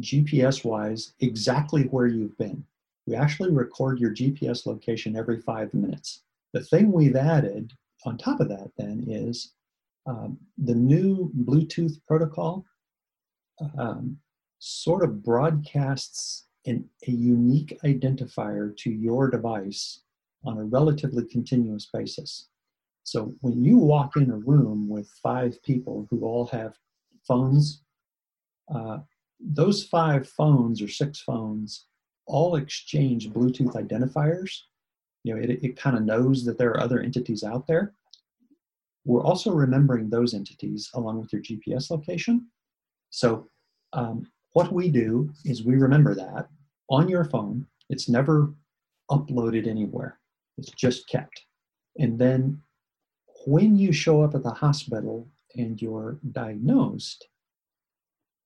GPS 0.00 0.64
wise 0.64 1.12
exactly 1.20 1.84
where 1.84 2.06
you've 2.06 2.36
been. 2.36 2.64
We 3.06 3.14
actually 3.14 3.52
record 3.52 3.98
your 3.98 4.14
GPS 4.14 4.66
location 4.66 5.16
every 5.16 5.40
five 5.40 5.72
minutes. 5.72 6.22
The 6.52 6.60
thing 6.60 6.92
we've 6.92 7.16
added 7.16 7.72
on 8.04 8.18
top 8.18 8.40
of 8.40 8.48
that 8.48 8.70
then 8.76 9.04
is 9.08 9.52
um, 10.06 10.38
the 10.58 10.74
new 10.74 11.30
Bluetooth 11.44 11.94
protocol 12.06 12.64
um, 13.78 14.18
sort 14.58 15.02
of 15.02 15.22
broadcasts 15.22 16.46
an, 16.66 16.88
a 17.06 17.10
unique 17.10 17.78
identifier 17.84 18.76
to 18.78 18.90
your 18.90 19.30
device 19.30 20.02
on 20.44 20.58
a 20.58 20.64
relatively 20.64 21.24
continuous 21.26 21.88
basis. 21.92 22.48
So 23.02 23.34
when 23.40 23.62
you 23.62 23.78
walk 23.78 24.16
in 24.16 24.30
a 24.30 24.36
room 24.36 24.88
with 24.88 25.08
five 25.22 25.62
people 25.62 26.06
who 26.10 26.24
all 26.24 26.46
have 26.46 26.74
phones, 27.26 27.82
uh, 28.74 28.98
those 29.40 29.84
five 29.84 30.28
phones 30.28 30.80
or 30.80 30.88
six 30.88 31.20
phones 31.20 31.86
all 32.26 32.56
exchange 32.56 33.30
Bluetooth 33.30 33.74
identifiers. 33.74 34.60
You 35.22 35.34
know, 35.34 35.42
it, 35.42 35.50
it 35.62 35.76
kind 35.76 35.96
of 35.96 36.04
knows 36.04 36.44
that 36.44 36.58
there 36.58 36.70
are 36.70 36.80
other 36.80 37.00
entities 37.00 37.44
out 37.44 37.66
there. 37.66 37.94
We're 39.04 39.22
also 39.22 39.52
remembering 39.52 40.08
those 40.08 40.34
entities 40.34 40.90
along 40.94 41.20
with 41.20 41.32
your 41.32 41.42
GPS 41.42 41.90
location. 41.90 42.46
So, 43.10 43.48
um, 43.92 44.26
what 44.52 44.72
we 44.72 44.88
do 44.88 45.30
is 45.44 45.64
we 45.64 45.76
remember 45.76 46.14
that 46.14 46.48
on 46.88 47.08
your 47.08 47.24
phone. 47.24 47.66
It's 47.90 48.08
never 48.08 48.52
uploaded 49.10 49.66
anywhere, 49.66 50.18
it's 50.56 50.70
just 50.70 51.08
kept. 51.08 51.44
And 51.98 52.18
then 52.18 52.60
when 53.46 53.76
you 53.76 53.92
show 53.92 54.22
up 54.22 54.34
at 54.34 54.42
the 54.42 54.50
hospital 54.50 55.28
and 55.56 55.80
you're 55.80 56.18
diagnosed, 56.32 57.28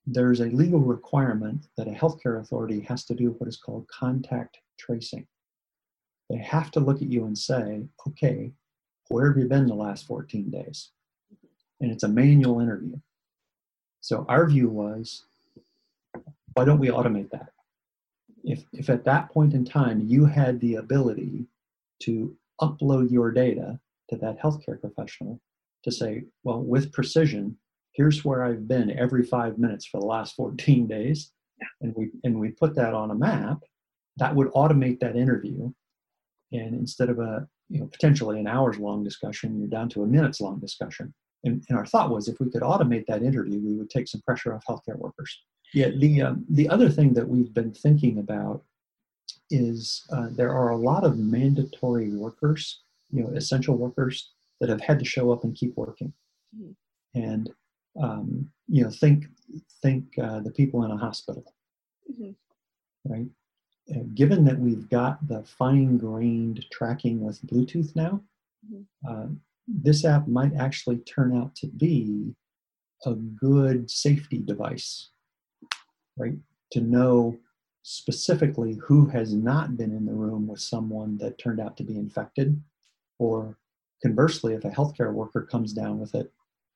there's 0.06 0.40
a 0.40 0.46
legal 0.46 0.80
requirement 0.80 1.66
that 1.76 1.86
a 1.86 1.92
healthcare 1.92 2.40
authority 2.40 2.80
has 2.80 3.04
to 3.04 3.14
do 3.14 3.34
what 3.38 3.48
is 3.48 3.56
called 3.56 3.86
contact 3.88 4.58
tracing. 4.78 5.26
They 6.30 6.38
have 6.38 6.70
to 6.72 6.80
look 6.80 7.02
at 7.02 7.10
you 7.10 7.26
and 7.26 7.36
say, 7.36 7.86
okay, 8.06 8.52
where 9.08 9.28
have 9.28 9.38
you 9.38 9.46
been 9.46 9.66
the 9.66 9.74
last 9.74 10.06
14 10.06 10.50
days? 10.50 10.90
And 11.80 11.90
it's 11.90 12.02
a 12.02 12.08
manual 12.08 12.60
interview. 12.60 12.96
So 14.00 14.24
our 14.28 14.46
view 14.46 14.68
was, 14.68 15.24
why 16.54 16.64
don't 16.64 16.78
we 16.78 16.88
automate 16.88 17.30
that? 17.30 17.50
If, 18.44 18.64
if 18.72 18.88
at 18.88 19.04
that 19.04 19.30
point 19.30 19.54
in 19.54 19.64
time 19.64 20.00
you 20.06 20.24
had 20.24 20.60
the 20.60 20.76
ability 20.76 21.46
to 22.02 22.36
upload 22.60 23.10
your 23.10 23.30
data 23.30 23.78
to 24.10 24.16
that 24.16 24.40
healthcare 24.40 24.80
professional 24.80 25.40
to 25.84 25.92
say, 25.92 26.24
well, 26.44 26.60
with 26.60 26.92
precision, 26.92 27.56
here's 27.92 28.24
where 28.24 28.44
I've 28.44 28.66
been 28.68 28.96
every 28.98 29.24
five 29.24 29.58
minutes 29.58 29.86
for 29.86 30.00
the 30.00 30.06
last 30.06 30.34
14 30.36 30.86
days, 30.86 31.32
and 31.80 31.94
we 31.96 32.10
and 32.24 32.38
we 32.38 32.50
put 32.50 32.74
that 32.76 32.94
on 32.94 33.10
a 33.10 33.14
map, 33.14 33.58
that 34.16 34.34
would 34.34 34.48
automate 34.52 35.00
that 35.00 35.16
interview. 35.16 35.72
And 36.52 36.74
instead 36.74 37.10
of 37.10 37.18
a 37.18 37.48
you 37.68 37.80
know 37.80 37.86
potentially 37.86 38.40
an 38.40 38.46
hours 38.46 38.78
long 38.78 39.04
discussion, 39.04 39.58
you're 39.58 39.68
down 39.68 39.88
to 39.90 40.02
a 40.02 40.06
minutes 40.06 40.40
long 40.40 40.58
discussion. 40.58 41.12
And, 41.44 41.64
and 41.68 41.78
our 41.78 41.86
thought 41.86 42.10
was 42.10 42.26
if 42.28 42.40
we 42.40 42.50
could 42.50 42.62
automate 42.62 43.06
that 43.06 43.22
interview, 43.22 43.60
we 43.60 43.76
would 43.76 43.90
take 43.90 44.08
some 44.08 44.20
pressure 44.22 44.52
off 44.52 44.64
healthcare 44.66 44.98
workers. 44.98 45.40
Yeah, 45.72 45.90
the 45.96 46.22
um, 46.22 46.44
the 46.48 46.68
other 46.68 46.88
thing 46.88 47.12
that 47.14 47.28
we've 47.28 47.52
been 47.52 47.72
thinking 47.72 48.18
about 48.18 48.64
is 49.50 50.06
uh, 50.12 50.28
there 50.30 50.52
are 50.52 50.70
a 50.70 50.76
lot 50.76 51.04
of 51.04 51.18
mandatory 51.18 52.10
workers, 52.10 52.82
you 53.10 53.22
know, 53.22 53.30
essential 53.30 53.76
workers 53.76 54.32
that 54.60 54.68
have 54.68 54.80
had 54.80 54.98
to 54.98 55.04
show 55.04 55.30
up 55.32 55.44
and 55.44 55.54
keep 55.54 55.76
working. 55.76 56.12
Mm-hmm. 56.56 57.20
And 57.20 57.50
um, 58.00 58.50
you 58.66 58.82
know, 58.82 58.90
think 58.90 59.26
think 59.82 60.04
uh, 60.22 60.40
the 60.40 60.50
people 60.50 60.84
in 60.84 60.90
a 60.90 60.96
hospital, 60.96 61.54
mm-hmm. 62.10 62.30
right? 63.12 63.26
Uh, 63.90 64.00
given 64.14 64.44
that 64.44 64.58
we've 64.58 64.88
got 64.90 65.26
the 65.28 65.42
fine-grained 65.42 66.64
tracking 66.70 67.20
with 67.20 67.40
Bluetooth 67.46 67.96
now, 67.96 68.20
mm-hmm. 68.70 68.82
uh, 69.08 69.26
this 69.66 70.04
app 70.04 70.28
might 70.28 70.54
actually 70.54 70.98
turn 70.98 71.36
out 71.36 71.54
to 71.54 71.66
be 71.66 72.34
a 73.06 73.14
good 73.14 73.90
safety 73.90 74.38
device, 74.38 75.10
right? 76.16 76.36
To 76.72 76.80
know 76.80 77.38
specifically 77.82 78.78
who 78.82 79.06
has 79.06 79.32
not 79.32 79.76
been 79.78 79.92
in 79.92 80.04
the 80.04 80.12
room 80.12 80.46
with 80.46 80.60
someone 80.60 81.16
that 81.18 81.38
turned 81.38 81.60
out 81.60 81.76
to 81.78 81.82
be 81.84 81.96
infected, 81.96 82.60
or 83.18 83.56
conversely, 84.02 84.52
if 84.54 84.64
a 84.64 84.70
healthcare 84.70 85.12
worker 85.12 85.42
comes 85.42 85.72
down 85.72 85.98
with 85.98 86.14
it, 86.14 86.30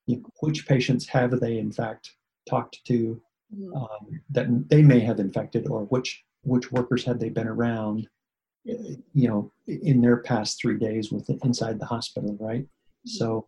you 0.07 0.17
know, 0.17 0.23
which 0.41 0.67
patients 0.67 1.07
have 1.07 1.39
they 1.41 1.59
in 1.59 1.71
fact 1.71 2.13
talked 2.49 2.83
to 2.87 3.21
mm-hmm. 3.55 3.77
um, 3.77 4.21
that 4.31 4.47
they 4.71 4.83
may 4.83 5.01
have 5.01 5.21
infected, 5.21 5.69
or 5.69 5.83
which 5.85 6.25
which 6.45 6.73
workers 6.73 7.05
had 7.05 7.21
they 7.21 7.29
been 7.29 7.49
around, 7.49 8.09
eh, 8.69 8.97
you 9.15 9.29
know, 9.29 9.53
in 9.67 10.01
their 10.01 10.19
past 10.19 10.61
three 10.61 10.79
days 10.79 11.13
with 11.13 11.29
inside 11.45 11.79
the 11.79 11.87
hospital, 11.87 12.37
right? 12.41 12.63
Mm-hmm. 12.63 13.09
So 13.09 13.47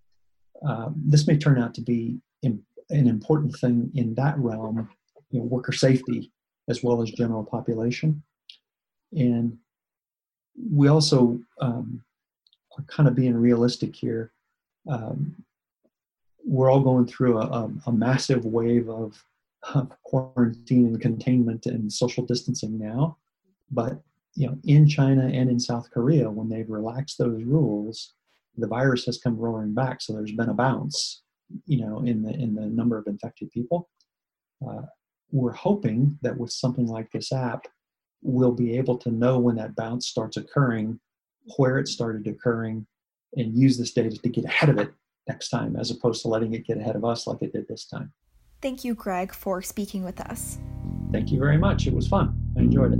um, 0.66 0.94
this 1.04 1.26
may 1.26 1.36
turn 1.36 1.60
out 1.60 1.74
to 1.74 1.80
be 1.80 2.18
in, 2.42 2.62
an 2.90 3.08
important 3.08 3.56
thing 3.56 3.90
in 3.94 4.14
that 4.14 4.38
realm, 4.38 4.88
you 5.30 5.40
know, 5.40 5.46
worker 5.46 5.72
safety 5.72 6.30
as 6.68 6.82
well 6.82 7.02
as 7.02 7.10
general 7.10 7.44
population, 7.44 8.22
and 9.12 9.58
we 10.70 10.88
also 10.88 11.40
um, 11.60 12.02
are 12.78 12.84
kind 12.84 13.08
of 13.08 13.14
being 13.14 13.36
realistic 13.36 13.94
here. 13.94 14.32
Um, 14.88 15.34
we're 16.44 16.70
all 16.70 16.80
going 16.80 17.06
through 17.06 17.38
a, 17.38 17.46
a, 17.46 17.70
a 17.86 17.92
massive 17.92 18.44
wave 18.44 18.88
of, 18.88 19.06
of 19.08 19.22
quarantine 20.02 20.86
and 20.86 21.00
containment 21.00 21.66
and 21.66 21.92
social 21.92 22.24
distancing 22.24 22.78
now. 22.78 23.18
But 23.70 24.00
you 24.34 24.46
know, 24.46 24.58
in 24.64 24.88
China 24.88 25.26
and 25.26 25.48
in 25.48 25.60
South 25.60 25.90
Korea, 25.90 26.30
when 26.30 26.48
they've 26.48 26.68
relaxed 26.68 27.18
those 27.18 27.44
rules, 27.44 28.14
the 28.56 28.66
virus 28.66 29.04
has 29.06 29.18
come 29.18 29.36
roaring 29.36 29.74
back. 29.74 30.00
So 30.00 30.12
there's 30.12 30.32
been 30.32 30.48
a 30.48 30.54
bounce, 30.54 31.22
you 31.66 31.78
know, 31.78 32.00
in 32.00 32.22
the 32.22 32.30
in 32.30 32.54
the 32.54 32.66
number 32.66 32.98
of 32.98 33.06
infected 33.06 33.50
people. 33.50 33.88
Uh, 34.66 34.82
we're 35.30 35.52
hoping 35.52 36.18
that 36.22 36.36
with 36.36 36.52
something 36.52 36.86
like 36.86 37.10
this 37.10 37.32
app, 37.32 37.66
we'll 38.22 38.52
be 38.52 38.76
able 38.76 38.96
to 38.98 39.10
know 39.10 39.38
when 39.38 39.56
that 39.56 39.76
bounce 39.76 40.06
starts 40.06 40.36
occurring, 40.36 41.00
where 41.56 41.78
it 41.78 41.88
started 41.88 42.26
occurring, 42.26 42.86
and 43.36 43.56
use 43.56 43.76
this 43.78 43.92
data 43.92 44.16
to 44.16 44.28
get 44.28 44.44
ahead 44.44 44.68
of 44.68 44.78
it 44.78 44.92
next 45.28 45.48
time, 45.48 45.76
as 45.76 45.90
opposed 45.90 46.22
to 46.22 46.28
letting 46.28 46.54
it 46.54 46.66
get 46.66 46.78
ahead 46.78 46.96
of 46.96 47.04
us 47.04 47.26
like 47.26 47.42
it 47.42 47.52
did 47.52 47.66
this 47.68 47.86
time. 47.86 48.12
Thank 48.64 48.82
you, 48.82 48.94
Greg, 48.94 49.34
for 49.34 49.60
speaking 49.60 50.04
with 50.04 50.18
us. 50.22 50.58
Thank 51.12 51.30
you 51.30 51.38
very 51.38 51.58
much. 51.58 51.86
It 51.86 51.92
was 51.92 52.08
fun. 52.08 52.34
I 52.56 52.60
enjoyed 52.60 52.94
it. 52.94 52.98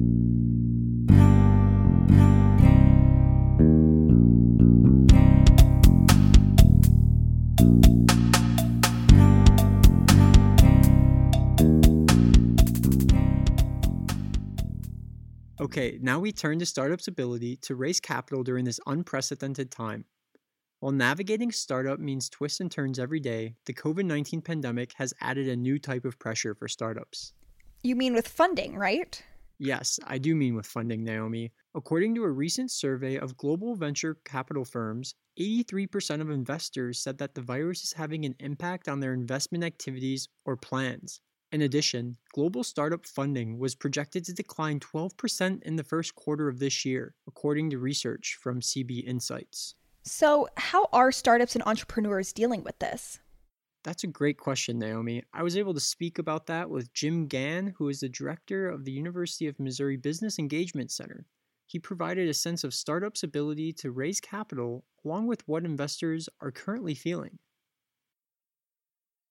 Okay, 15.59 15.99
now 16.03 16.19
we 16.19 16.31
turn 16.31 16.59
to 16.59 16.67
startups' 16.67 17.09
ability 17.09 17.57
to 17.63 17.75
raise 17.75 18.01
capital 18.01 18.43
during 18.43 18.67
this 18.67 18.79
unprecedented 18.87 19.71
time. 19.71 20.05
While 20.85 20.93
navigating 20.93 21.51
startup 21.51 21.99
means 21.99 22.29
twists 22.29 22.61
and 22.61 22.71
turns 22.71 22.99
every 22.99 23.19
day, 23.19 23.55
the 23.65 23.73
COVID 23.73 24.05
19 24.05 24.43
pandemic 24.43 24.93
has 24.97 25.15
added 25.23 25.49
a 25.49 25.57
new 25.57 25.79
type 25.79 26.05
of 26.05 26.19
pressure 26.19 26.55
for 26.55 26.69
startups. 26.69 27.33
You 27.83 27.97
mean 27.97 28.13
with 28.13 28.29
funding, 28.29 28.77
right? 28.77 29.23
Yes, 29.59 29.99
I 30.07 30.19
do 30.19 30.35
mean 30.35 30.55
with 30.55 30.67
funding, 30.67 31.03
Naomi. 31.03 31.53
According 31.75 32.17
to 32.17 32.25
a 32.25 32.31
recent 32.31 32.71
survey 32.71 33.17
of 33.17 33.39
global 33.39 33.75
venture 33.75 34.19
capital 34.27 34.67
firms, 34.67 35.15
83% 35.41 36.21
of 36.21 36.29
investors 36.29 36.99
said 36.99 37.17
that 37.17 37.35
the 37.35 37.41
virus 37.41 37.83
is 37.83 37.95
having 37.95 38.27
an 38.27 38.35
impact 38.39 38.87
on 38.87 39.01
their 39.01 39.15
investment 39.15 39.65
activities 39.65 40.29
or 40.45 40.55
plans. 40.55 41.23
In 41.51 41.63
addition, 41.63 42.19
global 42.35 42.63
startup 42.63 43.07
funding 43.07 43.59
was 43.59 43.75
projected 43.75 44.23
to 44.27 44.35
decline 44.35 44.81
12% 44.81 45.63
in 45.63 45.77
the 45.77 45.83
first 45.83 46.15
quarter 46.15 46.47
of 46.47 46.59
this 46.59 46.85
year, 46.85 47.15
according 47.27 47.71
to 47.71 47.79
research 47.79 48.37
from 48.39 48.61
CB 48.61 49.03
Insights. 49.07 49.77
So, 50.07 50.49
how 50.59 50.87
are 50.93 51.11
startups 51.11 51.55
and 51.55 51.65
entrepreneurs 51.65 52.35
dealing 52.35 52.63
with 52.63 52.79
this? 52.79 53.21
That's 53.85 54.05
a 54.05 54.07
great 54.07 54.37
question, 54.37 54.79
Naomi. 54.79 55.23
I 55.33 55.43
was 55.43 55.57
able 55.57 55.73
to 55.73 55.81
speak 55.81 56.19
about 56.19 56.45
that 56.47 56.69
with 56.69 56.93
Jim 56.93 57.27
Gann, 57.27 57.75
who 57.79 57.89
is 57.89 58.01
the 58.01 58.11
director 58.11 58.69
of 58.69 58.85
the 58.85 58.93
University 58.93 59.47
of 59.47 59.59
Missouri 59.59 59.97
Business 59.97 60.39
Engagement 60.39 60.91
Center. 60.91 61.25
He 61.67 61.79
provided 61.79 62.29
a 62.29 62.35
sense 62.35 62.65
of 62.65 62.75
startups' 62.75 63.23
ability 63.23 63.73
to 63.79 63.93
raise 63.93 64.21
capital 64.21 64.85
along 65.07 65.27
with 65.27 65.49
what 65.49 65.65
investors 65.65 66.29
are 66.39 66.53
currently 66.53 66.95
feeling. 66.95 67.39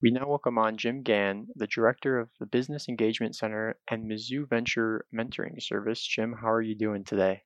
We 0.01 0.09
now 0.09 0.27
welcome 0.27 0.57
on 0.57 0.77
Jim 0.77 1.03
Gann, 1.03 1.49
the 1.55 1.67
director 1.67 2.17
of 2.17 2.29
the 2.39 2.47
Business 2.47 2.89
Engagement 2.89 3.35
Center 3.35 3.77
and 3.91 4.09
Mizzou 4.09 4.49
Venture 4.49 5.05
Mentoring 5.13 5.61
Service. 5.61 6.01
Jim, 6.01 6.33
how 6.33 6.51
are 6.51 6.63
you 6.63 6.73
doing 6.73 7.03
today? 7.03 7.43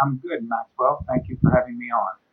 I'm 0.00 0.18
good, 0.18 0.46
Maxwell. 0.48 1.04
Thank 1.08 1.28
you 1.28 1.38
for 1.42 1.50
having 1.50 1.76
me 1.76 1.86
on. 1.86 2.25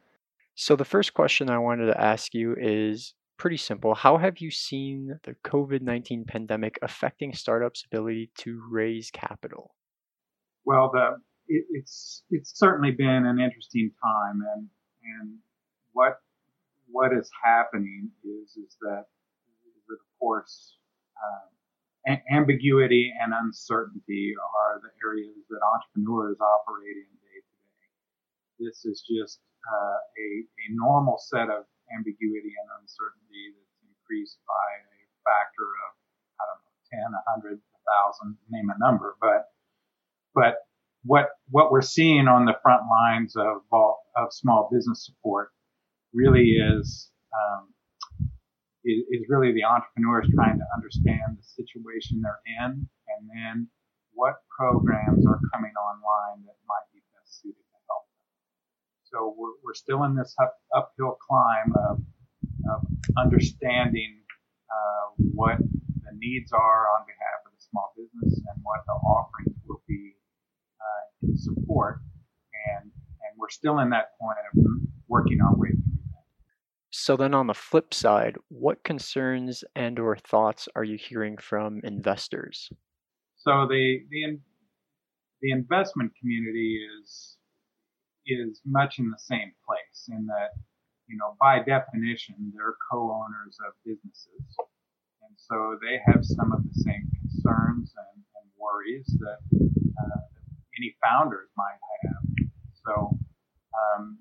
So, 0.56 0.76
the 0.76 0.86
first 0.86 1.14
question 1.14 1.50
I 1.50 1.58
wanted 1.58 1.88
to 1.88 2.00
ask 2.00 2.34
you 2.34 2.56
is 2.60 3.16
pretty 3.38 3.58
simple. 3.58 3.96
How 3.96 4.18
have 4.18 4.38
you 4.38 4.52
seen 4.52 5.20
the 5.24 5.36
COVID 5.46 5.82
19 5.82 6.26
pandemic 6.26 6.78
affecting 6.82 7.34
startups' 7.34 7.84
ability 7.92 8.32
to 8.40 8.62
raise 8.70 9.10
capital? 9.12 9.76
Well, 10.66 10.92
the, 10.94 11.18
it, 11.48 11.66
it's 11.72 12.24
it's 12.30 12.58
certainly 12.58 12.92
been 12.92 13.26
an 13.26 13.40
interesting 13.40 13.92
time, 14.02 14.42
and 14.56 14.68
and 15.20 15.38
what 15.92 16.20
what 16.88 17.12
is 17.14 17.30
happening 17.44 18.12
is 18.24 18.52
is 18.56 18.78
that, 18.82 19.06
is 19.68 19.84
that 19.88 19.96
of 19.96 20.20
course 20.20 20.78
uh, 21.18 22.14
a- 22.14 22.34
ambiguity 22.34 23.12
and 23.22 23.34
uncertainty 23.34 24.34
are 24.38 24.80
the 24.82 24.90
areas 25.04 25.34
that 25.50 25.60
entrepreneurs 25.74 26.38
operate 26.40 26.98
in 26.98 27.10
day 27.26 27.40
to 27.42 27.56
day. 27.58 28.70
This 28.70 28.86
is 28.86 29.02
just 29.02 29.40
uh, 29.68 29.98
a, 29.98 30.28
a 30.44 30.68
normal 30.72 31.18
set 31.18 31.50
of 31.50 31.66
ambiguity 31.92 32.54
and 32.54 32.68
uncertainty 32.82 33.54
that's 33.56 33.80
increased 33.84 34.40
by 34.48 34.68
a 34.84 35.04
factor 35.24 35.68
of, 35.88 35.92
I 36.40 36.44
don't 36.48 36.62
know, 36.64 37.52
10, 37.52 37.56
100, 37.56 37.60
1,000, 37.60 38.38
name 38.50 38.70
a 38.70 38.78
number. 38.80 39.16
But, 39.20 39.52
but 40.36 40.68
what, 41.04 41.30
what 41.50 41.72
we're 41.72 41.82
seeing 41.82 42.28
on 42.28 42.46
the 42.46 42.56
front 42.62 42.84
lines 42.90 43.36
of, 43.36 43.64
of 43.72 44.28
small 44.32 44.70
business 44.72 45.06
support 45.06 45.52
really 46.14 46.56
is, 46.56 47.12
um, 47.34 47.74
is, 48.86 49.04
is 49.12 49.22
really 49.30 49.52
the 49.52 49.64
entrepreneurs 49.64 50.28
trying 50.36 50.60
to 50.60 50.68
understand 50.76 51.38
the 51.40 51.44
situation 51.44 52.22
they're 52.22 52.44
in 52.46 52.88
and 53.08 53.30
then 53.30 53.68
what 54.14 54.46
programs 54.50 55.26
are 55.26 55.40
coming 55.52 55.74
online 55.74 56.46
that 56.46 56.56
might 56.70 56.86
be 56.94 57.02
best 57.18 57.42
suited 57.42 57.66
so 59.14 59.36
we're, 59.38 59.54
we're 59.64 59.76
still 59.76 60.04
in 60.04 60.16
this 60.16 60.36
up, 60.42 60.56
uphill 60.76 61.18
climb 61.22 61.74
of, 61.90 62.02
of 62.72 62.82
understanding 63.18 64.22
uh, 64.70 65.14
what 65.34 65.58
the 65.60 66.12
needs 66.18 66.52
are 66.52 66.88
on 66.98 67.06
behalf 67.06 67.46
of 67.46 67.52
the 67.54 67.64
small 67.70 67.94
business 67.96 68.40
and 68.40 68.64
what 68.64 68.82
the 68.88 68.94
offerings 68.94 69.56
will 69.68 69.84
be 69.88 70.16
uh, 70.82 71.28
in 71.28 71.38
support. 71.38 72.00
And, 72.76 72.86
and 72.86 73.38
we're 73.38 73.50
still 73.50 73.80
in 73.80 73.92
that 73.92 74.18
point 74.20 74.38
of 74.52 74.66
working 75.08 75.40
our 75.42 75.56
way 75.56 75.70
through 75.70 76.02
that. 76.06 76.24
So 76.90 77.16
then 77.16 77.36
on 77.36 77.48
the 77.48 77.54
flip 77.54 77.94
side, 77.94 78.38
what 78.50 78.84
concerns 78.84 79.64
and 79.76 80.00
or 80.00 80.16
thoughts 80.16 80.68
are 80.76 80.84
you 80.84 80.98
hearing 80.98 81.38
from 81.38 81.82
investors? 81.84 82.70
So 83.38 83.68
the, 83.70 84.00
the, 84.10 84.40
the 85.42 85.52
investment 85.52 86.14
community 86.20 86.80
is 87.00 87.38
is 88.26 88.62
much 88.66 89.00
in 89.00 89.10
the 89.10 89.20
same 89.20 89.52
place 89.66 90.10
in 90.10 90.26
that, 90.28 90.56
you 91.08 91.18
know, 91.18 91.36
by 91.40 91.60
definition, 91.60 92.36
they're 92.56 92.76
co-owners 92.92 93.58
of 93.68 93.74
businesses. 93.86 94.46
And 95.22 95.34
so 95.38 95.78
they 95.82 96.00
have 96.06 96.24
some 96.26 96.52
of 96.52 96.64
the 96.64 96.74
same 96.74 97.08
concerns 97.22 97.94
and, 97.96 98.24
and 98.36 98.46
worries 98.58 99.08
that 99.20 99.40
uh, 99.60 100.22
any 100.78 100.96
founders 101.04 101.50
might 101.58 101.80
have. 102.04 102.50
So 102.86 103.18
um, 103.74 104.18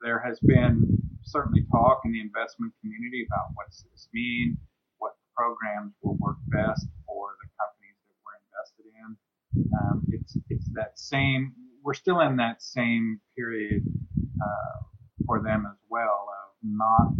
there 0.00 0.20
has 0.20 0.38
been 0.40 0.98
certainly 1.22 1.64
talk 1.72 2.02
in 2.04 2.12
the 2.12 2.20
investment 2.20 2.72
community 2.80 3.26
about 3.26 3.50
what's 3.54 3.82
this 3.90 4.08
mean, 4.12 4.56
what 4.98 5.12
programs 5.36 5.94
will 6.02 6.16
work 6.20 6.36
best 6.48 6.86
for 7.06 7.34
the 7.42 7.48
companies 7.58 7.98
that 8.06 8.16
we're 8.22 8.38
invested 8.46 8.86
in. 8.92 9.16
Um, 9.80 10.04
it's 10.12 10.36
it's 10.50 10.68
that 10.74 10.98
same 10.98 11.52
we're 11.84 11.94
still 11.94 12.20
in 12.20 12.36
that 12.36 12.62
same 12.62 13.20
period 13.36 13.84
uh, 14.42 14.82
for 15.26 15.42
them 15.42 15.66
as 15.70 15.76
well 15.90 16.26
of 16.28 16.56
not 16.62 17.12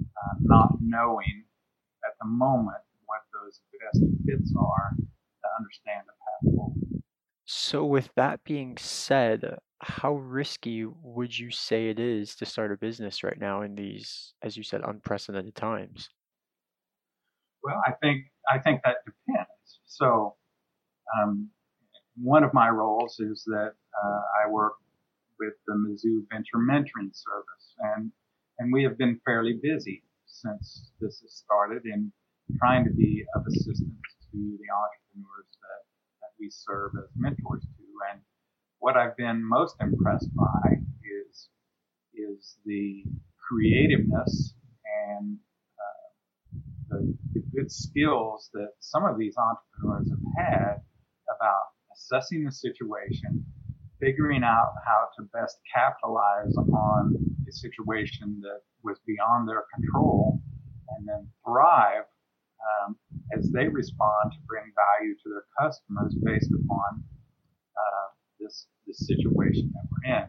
uh, 0.00 0.34
not 0.40 0.76
knowing 0.80 1.44
at 2.04 2.14
the 2.20 2.28
moment 2.28 2.78
what 3.06 3.20
those 3.34 3.60
best 3.80 4.04
fits 4.24 4.54
are 4.56 4.94
to 4.96 5.48
understand 5.58 6.04
the 6.06 6.12
path 6.12 6.54
forward. 6.54 7.02
So, 7.44 7.84
with 7.84 8.10
that 8.14 8.42
being 8.44 8.76
said, 8.78 9.58
how 9.80 10.14
risky 10.14 10.84
would 10.84 11.36
you 11.36 11.50
say 11.50 11.88
it 11.88 11.98
is 11.98 12.36
to 12.36 12.46
start 12.46 12.70
a 12.70 12.76
business 12.76 13.24
right 13.24 13.38
now 13.38 13.62
in 13.62 13.74
these, 13.74 14.34
as 14.42 14.56
you 14.56 14.62
said, 14.62 14.82
unprecedented 14.86 15.56
times? 15.56 16.08
Well, 17.64 17.80
I 17.84 17.92
think 18.00 18.26
I 18.48 18.58
think 18.60 18.82
that 18.84 18.98
depends. 19.04 19.80
So, 19.86 20.36
um, 21.18 21.50
one 22.16 22.44
of 22.44 22.54
my 22.54 22.68
roles 22.68 23.18
is 23.18 23.42
that 23.46 23.74
I 24.44 24.50
work 24.50 24.74
with 25.38 25.54
the 25.66 25.74
Mizzou 25.74 26.26
Venture 26.30 26.58
Mentoring 26.58 27.12
Service, 27.12 27.74
and 27.96 28.12
and 28.58 28.72
we 28.72 28.82
have 28.84 28.98
been 28.98 29.20
fairly 29.24 29.58
busy 29.62 30.04
since 30.26 30.92
this 31.00 31.20
has 31.20 31.32
started 31.32 31.84
in 31.84 32.12
trying 32.58 32.84
to 32.84 32.90
be 32.90 33.24
of 33.34 33.46
assistance 33.46 33.96
to 34.30 34.38
the 34.38 34.68
entrepreneurs 34.72 35.50
that, 35.60 35.82
that 36.20 36.32
we 36.38 36.48
serve 36.50 36.92
as 36.98 37.08
mentors 37.16 37.62
to. 37.62 37.84
And 38.12 38.20
what 38.78 38.96
I've 38.96 39.16
been 39.16 39.42
most 39.42 39.76
impressed 39.80 40.34
by 40.34 40.76
is 41.02 41.48
is 42.14 42.56
the 42.66 43.04
creativeness 43.38 44.54
and 45.18 45.38
uh, 45.78 46.58
the, 46.90 47.14
the 47.34 47.40
good 47.54 47.70
skills 47.70 48.50
that 48.54 48.70
some 48.80 49.04
of 49.04 49.18
these 49.18 49.34
entrepreneurs 49.36 50.10
have 50.10 50.46
had 50.46 50.74
about 51.36 51.62
assessing 51.94 52.44
the 52.44 52.52
situation, 52.52 53.44
figuring 54.02 54.42
out 54.42 54.74
how 54.84 55.06
to 55.16 55.22
best 55.32 55.58
capitalize 55.72 56.54
on 56.74 57.14
a 57.48 57.52
situation 57.52 58.42
that 58.42 58.60
was 58.82 58.98
beyond 59.06 59.48
their 59.48 59.62
control, 59.72 60.40
and 60.90 61.06
then 61.06 61.28
thrive 61.46 62.04
um, 62.58 62.96
as 63.38 63.48
they 63.52 63.68
respond 63.68 64.32
to 64.32 64.38
bring 64.46 64.64
value 64.74 65.14
to 65.22 65.30
their 65.30 65.46
customers 65.58 66.14
based 66.24 66.50
upon 66.50 67.04
uh, 67.78 68.06
this 68.40 68.66
this 68.86 69.06
situation 69.06 69.70
that 69.72 69.86
we're 69.90 70.18
in. 70.18 70.26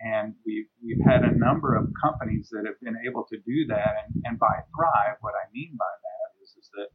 And 0.00 0.34
we've 0.46 0.70
we've 0.82 1.04
had 1.04 1.24
a 1.24 1.36
number 1.36 1.76
of 1.76 1.92
companies 2.02 2.48
that 2.52 2.64
have 2.66 2.80
been 2.80 2.96
able 3.06 3.24
to 3.30 3.36
do 3.44 3.66
that. 3.68 3.92
And, 4.04 4.22
and 4.24 4.38
by 4.38 4.64
thrive, 4.72 5.16
what 5.20 5.34
I 5.36 5.44
mean 5.52 5.76
by 5.78 5.92
that 6.06 6.42
is 6.42 6.56
is 6.56 6.70
that 6.72 6.88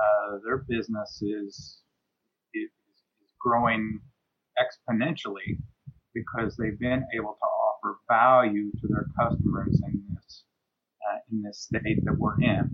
uh, 0.00 0.38
their 0.44 0.58
business 0.58 1.22
is, 1.22 1.82
is 2.54 2.70
is 3.22 3.34
growing 3.40 4.00
exponentially 4.60 5.58
because 6.14 6.56
they've 6.56 6.78
been 6.78 7.04
able 7.14 7.36
to 7.40 7.46
offer 7.46 7.98
value 8.08 8.70
to 8.72 8.88
their 8.88 9.06
customers 9.18 9.80
in 9.86 10.02
this 10.14 10.44
uh, 11.08 11.18
in 11.32 11.42
this 11.42 11.62
state 11.62 12.04
that 12.04 12.16
we're 12.18 12.40
in. 12.40 12.68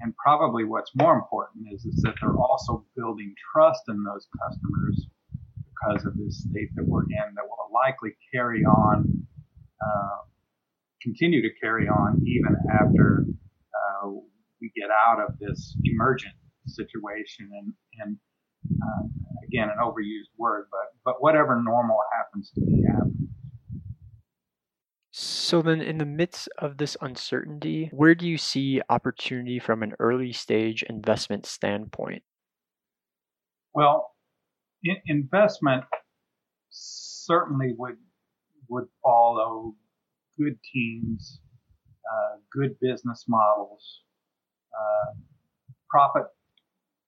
And 0.00 0.14
probably 0.16 0.64
what's 0.64 0.92
more 0.94 1.14
important 1.14 1.66
is, 1.72 1.84
is 1.84 2.02
that 2.02 2.14
they're 2.20 2.36
also 2.36 2.84
building 2.96 3.34
trust 3.52 3.80
in 3.88 4.04
those 4.04 4.28
customers 4.40 5.06
because 5.86 6.04
of 6.04 6.16
this 6.16 6.44
state 6.48 6.68
that 6.76 6.84
we're 6.86 7.04
in 7.04 7.34
that 7.34 7.44
will 7.44 7.70
likely 7.72 8.10
carry 8.32 8.64
on, 8.64 9.26
uh, 9.84 10.18
continue 11.02 11.42
to 11.42 11.48
carry 11.60 11.88
on 11.88 12.22
even 12.26 12.56
after 12.80 13.24
uh, 13.74 14.08
we 14.60 14.70
get 14.76 14.90
out 14.90 15.18
of 15.20 15.38
this 15.38 15.76
emergent 15.84 16.34
situation 16.66 17.48
and, 17.52 17.72
and 18.00 18.16
uh, 18.82 19.02
again, 19.46 19.68
an 19.68 19.76
overused 19.82 20.30
word, 20.38 20.66
but, 20.70 20.94
but 21.04 21.22
whatever 21.22 21.60
normal 21.62 21.98
happens 22.16 22.50
to 22.54 22.60
be 22.60 22.82
happening. 22.86 23.28
So 25.12 25.62
then 25.62 25.80
in 25.80 25.98
the 25.98 26.04
midst 26.04 26.48
of 26.58 26.76
this 26.76 26.96
uncertainty, 27.00 27.88
where 27.92 28.14
do 28.14 28.28
you 28.28 28.36
see 28.36 28.82
opportunity 28.90 29.58
from 29.58 29.82
an 29.82 29.94
early 29.98 30.32
stage 30.32 30.82
investment 30.82 31.46
standpoint? 31.46 32.22
Well, 33.72 34.10
in- 34.84 35.00
investment 35.06 35.84
certainly 36.70 37.74
would 37.78 37.96
would 38.68 38.88
follow 39.02 39.74
good 40.38 40.58
teams, 40.72 41.40
uh, 42.12 42.36
good 42.52 42.78
business 42.80 43.24
models, 43.28 44.02
uh, 44.78 45.14
profit 45.88 46.26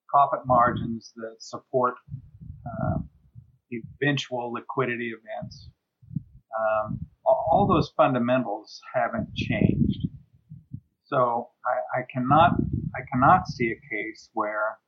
profit 0.08 0.40
margins 0.46 1.12
that 1.16 1.36
support 1.40 1.94
uh, 2.82 2.98
eventual 3.72 4.52
liquidity 4.52 5.12
events. 5.12 5.70
Um, 6.58 7.00
all 7.24 7.66
those 7.66 7.92
fundamentals 7.96 8.80
haven't 8.94 9.34
changed. 9.34 10.08
So 11.04 11.48
I, 11.64 12.00
I 12.00 12.02
cannot 12.12 12.52
I 12.94 13.00
cannot 13.12 13.48
see 13.48 13.72
a 13.72 13.94
case 13.94 14.30
where 14.32 14.78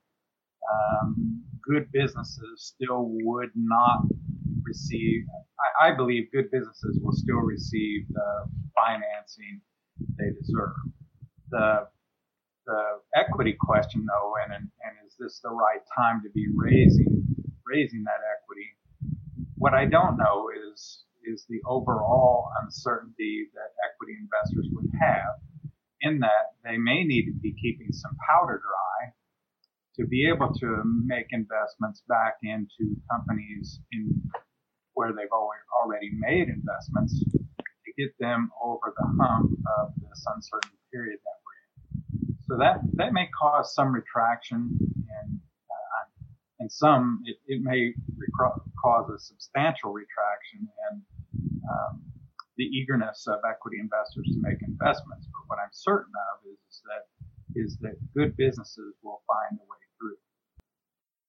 um, 0.70 1.42
good 1.62 1.90
businesses 1.92 2.74
still 2.74 3.06
would 3.22 3.50
not 3.54 4.02
receive. 4.64 5.24
I, 5.80 5.88
I, 5.88 5.96
believe 5.96 6.30
good 6.32 6.50
businesses 6.50 6.98
will 7.02 7.12
still 7.12 7.40
receive 7.40 8.06
the 8.10 8.48
financing 8.76 9.60
they 10.18 10.30
deserve. 10.38 10.74
The 11.50 11.88
the 12.66 12.82
equity 13.16 13.56
question, 13.58 14.06
though, 14.06 14.34
and 14.44 14.52
and 14.52 14.92
is 15.06 15.16
this 15.18 15.40
the 15.42 15.50
right 15.50 15.82
time 15.96 16.22
to 16.22 16.30
be 16.30 16.46
raising 16.54 17.26
raising 17.70 18.02
that 18.04 18.20
equity? 18.34 18.68
What 19.56 19.74
I 19.74 19.86
don't 19.86 20.16
know 20.16 20.50
is 20.72 21.04
is 21.22 21.44
the 21.48 21.60
overall 21.66 22.48
uncertainty 22.62 23.48
that 23.54 23.70
equity 23.86 24.16
investors 24.18 24.66
would 24.72 24.90
have 25.00 25.36
in 26.00 26.18
that 26.20 26.56
they 26.64 26.78
may 26.78 27.04
need 27.04 27.26
to 27.26 27.32
be 27.40 27.54
keeping 27.60 27.92
some 27.92 28.16
powder 28.28 28.60
dry 28.62 29.12
to 29.96 30.06
be 30.06 30.26
able 30.26 30.52
to 30.54 30.82
make 31.04 31.26
investments 31.30 32.02
back 32.08 32.36
into 32.42 32.96
companies 33.10 33.80
in 33.92 34.30
where 34.94 35.12
they've 35.12 35.28
already 35.30 36.10
made 36.14 36.48
investments 36.48 37.20
to 37.20 37.92
get 37.98 38.10
them 38.18 38.50
over 38.62 38.94
the 38.96 39.06
hump 39.20 39.50
of 39.78 39.92
this 40.08 40.24
uncertain 40.34 40.70
period 40.92 41.18
that 41.24 41.38
we're 41.44 42.28
in. 42.28 42.36
So 42.48 42.56
that 42.58 42.80
that 42.94 43.12
may 43.12 43.28
cause 43.38 43.74
some 43.74 43.92
retraction 43.92 44.78
and 46.60 46.70
some 46.70 47.22
it, 47.24 47.36
it 47.46 47.62
may 47.62 47.92
cause 48.80 49.10
a 49.10 49.18
substantial 49.18 49.92
retraction 49.92 50.68
and 50.90 51.02
um, 51.68 52.02
the 52.56 52.64
eagerness 52.64 53.26
of 53.26 53.40
equity 53.48 53.78
investors 53.80 54.28
to 54.32 54.40
make 54.40 54.58
investments. 54.62 55.26
But 55.32 55.42
what 55.48 55.58
I'm 55.58 55.72
certain 55.72 56.12
of 56.32 56.46
is, 56.46 56.58
is 56.70 56.82
that 56.84 57.60
is 57.60 57.76
that 57.80 57.96
good 58.14 58.36
businesses 58.36 58.94
will 59.02 59.22
find 59.26 59.58
a 59.58 59.64
way 59.64 59.78
through. 59.98 60.16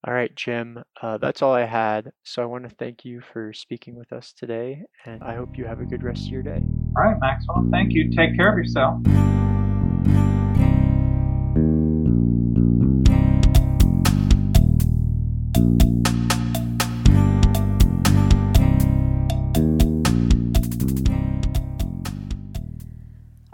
All 0.06 0.13
right, 0.13 0.36
Jim, 0.36 0.84
uh, 1.02 1.17
that's 1.17 1.41
all 1.41 1.54
I 1.54 1.65
had. 1.65 2.12
So 2.24 2.41
I 2.41 2.46
want 2.46 2.67
to 2.67 2.76
thank 2.76 3.06
you 3.06 3.22
for 3.22 3.54
speaking 3.54 3.96
with 3.96 4.12
us 4.12 4.34
today, 4.34 4.84
and 5.06 5.24
I 5.24 5.36
hope 5.36 5.58
you 5.58 5.65
have 5.65 5.80
a 5.80 5.86
good 5.86 6.04
rest 6.04 6.26
of 6.26 6.32
your 6.32 6.44
day. 6.44 6.63
All 6.98 7.04
right, 7.04 7.17
Maxwell. 7.20 7.65
Thank 7.72 7.94
you. 7.94 8.12
Take 8.12 8.36
care 8.36 8.52
of 8.52 8.58
yourself. 8.58 9.02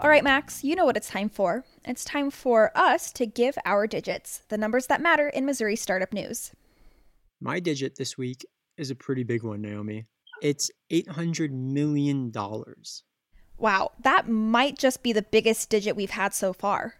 All 0.08 0.12
right, 0.12 0.24
Max, 0.24 0.64
you 0.64 0.74
know 0.74 0.86
what 0.86 0.96
it's 0.96 1.10
time 1.10 1.28
for. 1.28 1.66
It's 1.84 2.02
time 2.02 2.30
for 2.30 2.72
us 2.74 3.12
to 3.12 3.26
give 3.26 3.58
our 3.66 3.86
digits, 3.86 4.40
the 4.48 4.56
numbers 4.56 4.86
that 4.86 5.02
matter 5.02 5.28
in 5.28 5.44
Missouri 5.44 5.76
startup 5.76 6.14
news. 6.14 6.50
My 7.42 7.60
digit 7.60 7.96
this 7.96 8.16
week 8.16 8.46
is 8.78 8.90
a 8.90 8.94
pretty 8.94 9.22
big 9.22 9.42
one, 9.42 9.60
Naomi. 9.60 10.06
It's 10.40 10.70
$800 10.90 11.50
million. 11.50 12.32
Wow, 13.58 13.92
that 14.02 14.26
might 14.26 14.78
just 14.78 15.02
be 15.02 15.12
the 15.12 15.20
biggest 15.20 15.68
digit 15.68 15.94
we've 15.94 16.08
had 16.08 16.32
so 16.32 16.54
far. 16.54 16.94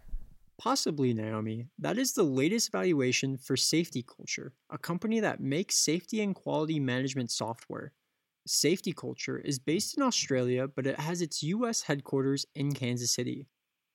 Possibly, 0.59 1.11
Naomi. 1.11 1.65
That 1.79 1.97
is 1.97 2.13
the 2.13 2.21
latest 2.21 2.71
valuation 2.71 3.39
for 3.39 3.57
Safety 3.57 4.03
Culture, 4.03 4.53
a 4.69 4.77
company 4.77 5.19
that 5.19 5.39
makes 5.39 5.77
safety 5.77 6.21
and 6.21 6.35
quality 6.35 6.79
management 6.79 7.31
software. 7.31 7.91
Safety 8.47 8.93
Culture 8.93 9.37
is 9.37 9.59
based 9.59 9.97
in 9.97 10.03
Australia, 10.03 10.67
but 10.67 10.87
it 10.87 10.99
has 10.99 11.21
its 11.21 11.43
US 11.43 11.83
headquarters 11.83 12.45
in 12.55 12.73
Kansas 12.73 13.11
City. 13.11 13.47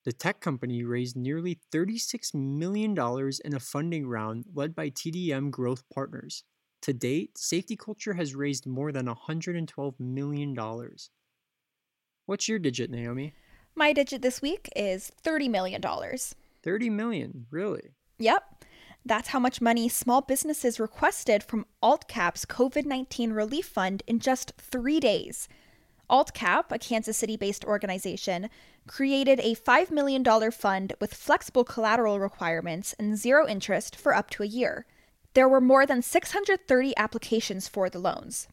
The 0.04 0.12
tech 0.12 0.40
company 0.40 0.84
raised 0.84 1.16
nearly 1.16 1.58
$36 1.72 2.34
million 2.34 2.92
in 3.44 3.54
a 3.54 3.60
funding 3.60 4.06
round 4.06 4.44
led 4.54 4.74
by 4.74 4.90
TDM 4.90 5.50
Growth 5.50 5.82
Partners. 5.92 6.44
To 6.82 6.92
date, 6.92 7.38
Safety 7.38 7.76
Culture 7.76 8.12
has 8.12 8.34
raised 8.34 8.66
more 8.66 8.92
than 8.92 9.06
$112 9.06 9.98
million. 9.98 10.54
What's 12.26 12.48
your 12.48 12.58
digit, 12.58 12.90
Naomi? 12.90 13.32
My 13.74 13.94
digit 13.94 14.20
this 14.20 14.42
week 14.42 14.68
is 14.76 15.10
$30 15.24 15.48
million. 15.50 15.82
30 16.62 16.90
million, 16.90 17.46
really? 17.50 17.94
Yep. 18.18 18.64
That's 19.06 19.28
how 19.28 19.38
much 19.38 19.60
money 19.60 19.88
small 19.88 20.22
businesses 20.22 20.80
requested 20.80 21.42
from 21.42 21.66
AltCap's 21.82 22.46
COVID 22.46 22.86
19 22.86 23.32
relief 23.32 23.66
fund 23.66 24.02
in 24.06 24.18
just 24.18 24.52
three 24.56 24.98
days. 24.98 25.46
AltCap, 26.10 26.70
a 26.70 26.78
Kansas 26.78 27.16
City 27.16 27.36
based 27.36 27.64
organization, 27.64 28.48
created 28.86 29.40
a 29.40 29.54
$5 29.54 29.90
million 29.90 30.24
fund 30.50 30.94
with 31.00 31.14
flexible 31.14 31.64
collateral 31.64 32.18
requirements 32.18 32.94
and 32.98 33.18
zero 33.18 33.46
interest 33.46 33.94
for 33.96 34.14
up 34.14 34.30
to 34.30 34.42
a 34.42 34.46
year. 34.46 34.86
There 35.34 35.48
were 35.48 35.60
more 35.60 35.84
than 35.84 36.00
630 36.00 36.96
applications 36.96 37.68
for 37.68 37.90
the 37.90 37.98
loans. 37.98 38.48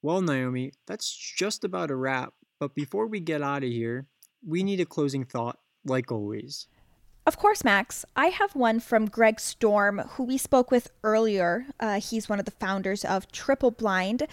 Well, 0.00 0.22
Naomi, 0.22 0.72
that's 0.86 1.14
just 1.14 1.62
about 1.62 1.90
a 1.90 1.96
wrap. 1.96 2.32
But 2.58 2.74
before 2.74 3.06
we 3.06 3.20
get 3.20 3.42
out 3.42 3.64
of 3.64 3.70
here, 3.70 4.06
we 4.44 4.62
need 4.62 4.80
a 4.80 4.86
closing 4.86 5.24
thought, 5.24 5.58
like 5.84 6.10
always. 6.10 6.66
Of 7.24 7.36
course, 7.36 7.62
Max. 7.62 8.04
I 8.16 8.26
have 8.26 8.56
one 8.56 8.80
from 8.80 9.06
Greg 9.06 9.38
Storm, 9.38 10.00
who 10.14 10.24
we 10.24 10.36
spoke 10.36 10.72
with 10.72 10.90
earlier. 11.04 11.66
Uh, 11.78 12.00
he's 12.00 12.28
one 12.28 12.40
of 12.40 12.44
the 12.44 12.50
founders 12.50 13.04
of 13.04 13.30
Triple 13.30 13.70
Blind. 13.70 14.26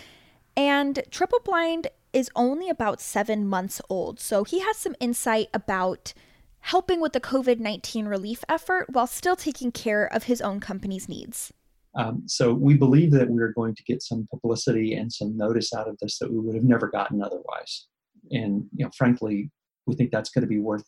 And 0.58 1.04
Triple 1.12 1.40
Blind 1.46 1.88
is 2.14 2.32
only 2.36 2.68
about 2.68 3.00
seven 3.00 3.48
months 3.48 3.80
old. 3.90 4.20
So 4.20 4.44
he 4.44 4.60
has 4.60 4.76
some 4.78 4.96
insight 5.00 5.50
about 5.54 6.14
helping 6.62 7.00
with 7.00 7.14
the 7.14 7.22
COVID 7.22 7.60
19 7.60 8.08
relief 8.08 8.44
effort 8.50 8.88
while 8.90 9.08
still 9.08 9.36
taking 9.36 9.72
care 9.72 10.06
of 10.06 10.24
his 10.24 10.42
own 10.42 10.60
company's 10.60 11.08
needs. 11.08 11.54
Um, 11.96 12.24
so 12.26 12.54
we 12.54 12.76
believe 12.76 13.12
that 13.12 13.30
we're 13.30 13.54
going 13.54 13.76
to 13.76 13.84
get 13.84 14.02
some 14.02 14.28
publicity 14.32 14.94
and 14.96 15.12
some 15.12 15.38
notice 15.38 15.74
out 15.74 15.88
of 15.88 15.98
this 16.02 16.18
that 16.20 16.32
we 16.32 16.40
would 16.40 16.56
have 16.56 16.64
never 16.64 16.88
gotten 16.88 17.22
otherwise. 17.22 17.88
And 18.32 18.66
you 18.76 18.86
know, 18.86 18.92
frankly, 18.98 19.52
we 19.86 19.96
think 19.96 20.12
that's 20.12 20.30
going 20.30 20.44
to 20.44 20.48
be 20.48 20.60
worth 20.60 20.84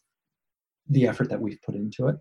the 0.89 1.07
effort 1.07 1.29
that 1.29 1.41
we've 1.41 1.61
put 1.61 1.75
into 1.75 2.07
it. 2.07 2.17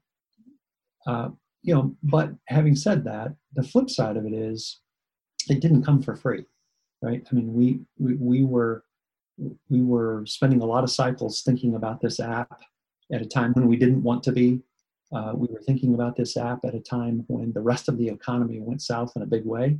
Uh, 1.07 1.31
you 1.63 1.75
know, 1.75 1.95
but 2.03 2.31
having 2.47 2.75
said 2.75 3.05
that, 3.05 3.35
the 3.55 3.63
flip 3.63 3.91
side 3.91 4.17
of 4.17 4.25
it 4.25 4.33
is 4.33 4.81
it 5.49 5.61
didn't 5.61 5.85
come 5.85 6.03
for 6.03 6.17
free, 6.17 6.45
right? 7.03 7.27
I 7.31 7.35
mean, 7.35 7.53
we 7.53 7.81
we, 7.99 8.15
we 8.15 8.45
were 8.45 8.85
we 9.69 9.83
were 9.83 10.25
spending 10.27 10.61
a 10.61 10.67
lot 10.67 10.85
of 10.85 10.91
cycles 10.91 11.43
thinking 11.43 11.75
about 11.75 12.01
this 12.01 12.21
app 12.21 12.61
at 13.13 13.23
a 13.23 13.27
time 13.27 13.53
when 13.53 13.67
we 13.67 13.77
didn't 13.77 14.03
want 14.03 14.23
to 14.25 14.33
be. 14.33 14.61
Uh, 15.13 15.33
we 15.35 15.49
were 15.49 15.61
thinking 15.63 15.95
about 15.95 16.17
this 16.17 16.37
app 16.37 16.65
at 16.65 16.75
a 16.75 16.81
time 16.81 17.25
when 17.27 17.53
the 17.53 17.61
rest 17.61 17.89
of 17.89 17.99
the 17.99 18.09
economy 18.09 18.61
went 18.61 18.81
south 18.81 19.13
in 19.17 19.23
a 19.23 19.27
big 19.27 19.45
way. 19.45 19.79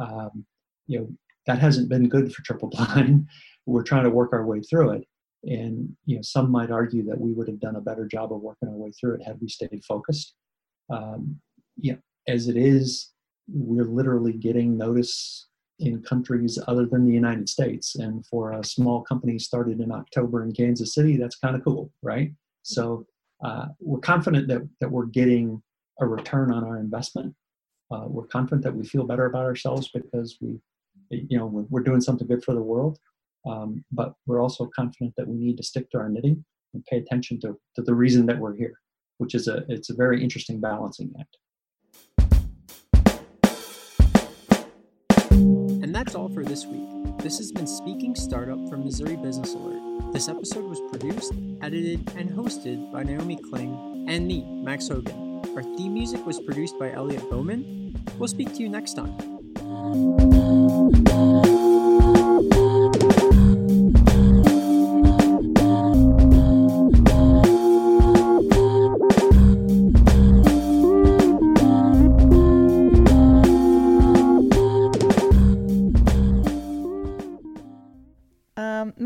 Um, 0.00 0.44
you 0.86 0.98
know, 0.98 1.08
that 1.46 1.58
hasn't 1.58 1.88
been 1.88 2.08
good 2.08 2.34
for 2.34 2.42
triple 2.42 2.68
blind. 2.68 3.28
We're 3.66 3.82
trying 3.82 4.04
to 4.04 4.10
work 4.10 4.32
our 4.32 4.44
way 4.44 4.60
through 4.60 4.90
it. 4.90 5.06
And 5.46 5.94
you 6.06 6.16
know, 6.16 6.22
some 6.22 6.50
might 6.50 6.70
argue 6.70 7.04
that 7.06 7.20
we 7.20 7.32
would 7.32 7.48
have 7.48 7.60
done 7.60 7.76
a 7.76 7.80
better 7.80 8.06
job 8.06 8.32
of 8.32 8.40
working 8.40 8.68
our 8.68 8.74
way 8.74 8.92
through 8.92 9.14
it 9.14 9.22
had 9.22 9.40
we 9.40 9.48
stayed 9.48 9.82
focused. 9.86 10.34
Um, 10.90 11.40
yeah, 11.76 11.96
as 12.28 12.48
it 12.48 12.56
is, 12.56 13.10
we're 13.48 13.84
literally 13.84 14.32
getting 14.32 14.76
notice 14.76 15.48
in 15.80 16.02
countries 16.02 16.58
other 16.68 16.86
than 16.86 17.06
the 17.06 17.12
United 17.12 17.48
States. 17.48 17.96
And 17.96 18.24
for 18.26 18.52
a 18.52 18.64
small 18.64 19.02
company 19.02 19.38
started 19.38 19.80
in 19.80 19.90
October 19.90 20.42
in 20.44 20.52
Kansas 20.52 20.94
City, 20.94 21.16
that's 21.16 21.36
kind 21.36 21.56
of 21.56 21.64
cool, 21.64 21.90
right? 22.02 22.32
So 22.62 23.06
uh, 23.44 23.66
we're 23.80 23.98
confident 23.98 24.48
that, 24.48 24.68
that 24.80 24.90
we're 24.90 25.06
getting 25.06 25.62
a 26.00 26.06
return 26.06 26.52
on 26.52 26.64
our 26.64 26.78
investment. 26.78 27.34
Uh, 27.90 28.04
we're 28.06 28.26
confident 28.26 28.62
that 28.62 28.74
we 28.74 28.86
feel 28.86 29.04
better 29.04 29.26
about 29.26 29.44
ourselves 29.44 29.90
because 29.92 30.38
we, 30.40 30.58
you 31.10 31.38
know, 31.38 31.46
we're, 31.46 31.66
we're 31.68 31.82
doing 31.82 32.00
something 32.00 32.26
good 32.26 32.44
for 32.44 32.54
the 32.54 32.62
world. 32.62 32.98
Um, 33.46 33.84
but 33.92 34.14
we're 34.26 34.40
also 34.40 34.68
confident 34.74 35.14
that 35.16 35.28
we 35.28 35.36
need 35.36 35.56
to 35.58 35.62
stick 35.62 35.90
to 35.90 35.98
our 35.98 36.08
knitting 36.08 36.44
and 36.72 36.84
pay 36.86 36.98
attention 36.98 37.40
to, 37.40 37.58
to 37.76 37.82
the 37.82 37.94
reason 37.94 38.26
that 38.26 38.38
we're 38.38 38.56
here, 38.56 38.74
which 39.18 39.34
is 39.34 39.48
a 39.48 39.64
it's 39.68 39.90
a 39.90 39.94
very 39.94 40.22
interesting 40.22 40.60
balancing 40.60 41.12
act. 41.20 41.36
And 45.30 45.94
that's 45.94 46.14
all 46.14 46.28
for 46.28 46.42
this 46.42 46.66
week. 46.66 46.88
This 47.18 47.38
has 47.38 47.52
been 47.52 47.66
Speaking 47.66 48.14
Startup 48.14 48.68
from 48.68 48.84
Missouri 48.84 49.16
Business 49.16 49.54
Alert. 49.54 50.12
This 50.12 50.28
episode 50.28 50.64
was 50.64 50.80
produced, 50.90 51.32
edited, 51.62 52.10
and 52.16 52.30
hosted 52.30 52.92
by 52.92 53.02
Naomi 53.02 53.36
Kling 53.36 54.06
and 54.08 54.26
me, 54.26 54.44
Max 54.62 54.88
Hogan. 54.88 55.40
Our 55.56 55.62
theme 55.62 55.94
music 55.94 56.24
was 56.26 56.40
produced 56.40 56.78
by 56.78 56.92
Elliot 56.92 57.28
Bowman. 57.30 57.94
We'll 58.18 58.28
speak 58.28 58.54
to 58.54 58.62
you 58.62 58.68
next 58.68 58.94
time. 58.94 60.63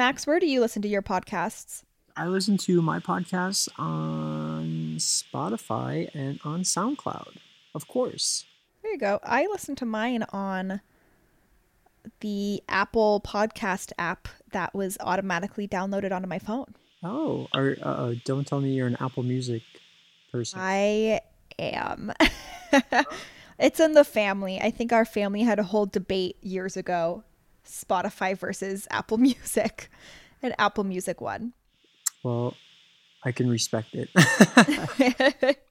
Max, 0.09 0.27
where 0.27 0.41
do 0.41 0.47
you 0.47 0.63
listen 0.63 0.81
to 0.81 0.89
your 0.89 1.03
podcasts? 1.03 1.83
I 2.17 2.29
listen 2.29 2.57
to 2.57 2.81
my 2.81 2.99
podcasts 2.99 3.69
on 3.79 4.95
Spotify 4.97 6.09
and 6.15 6.41
on 6.45 6.63
SoundCloud, 6.63 7.37
of 7.75 7.87
course. 7.89 8.47
There 8.83 8.91
you 8.91 8.99
go. 8.99 9.21
I 9.23 9.47
listen 9.49 9.77
to 9.77 9.85
mine 9.85 10.25
on 10.31 10.81
the 12.21 12.63
Apple 12.71 13.21
Podcast 13.21 13.93
app 13.99 14.29
that 14.53 14.75
was 14.75 14.97
automatically 15.01 15.69
downloaded 15.69 16.11
onto 16.11 16.27
my 16.27 16.39
phone. 16.39 16.75
Oh, 17.03 17.47
or 17.53 17.77
uh, 17.83 18.15
don't 18.25 18.47
tell 18.47 18.63
me 18.63 18.71
you're 18.71 18.87
an 18.87 18.97
Apple 19.01 19.25
Music 19.25 19.61
person. 20.33 20.59
I 20.59 21.21
am. 21.59 22.15
it's 23.59 23.79
in 23.79 23.93
the 23.93 24.05
family. 24.05 24.59
I 24.59 24.71
think 24.71 24.91
our 24.91 25.05
family 25.05 25.43
had 25.43 25.59
a 25.59 25.65
whole 25.65 25.85
debate 25.85 26.39
years 26.41 26.79
ago 26.79 27.25
Spotify 27.69 28.37
versus 28.37 28.89
Apple 28.91 29.19
Music, 29.19 29.91
and 30.43 30.55
Apple 30.59 30.85
Music 30.85 31.21
won. 31.21 31.53
Well, 32.23 32.55
I 33.25 33.33
can 33.33 33.49
respect 33.49 33.95
it. 33.95 34.09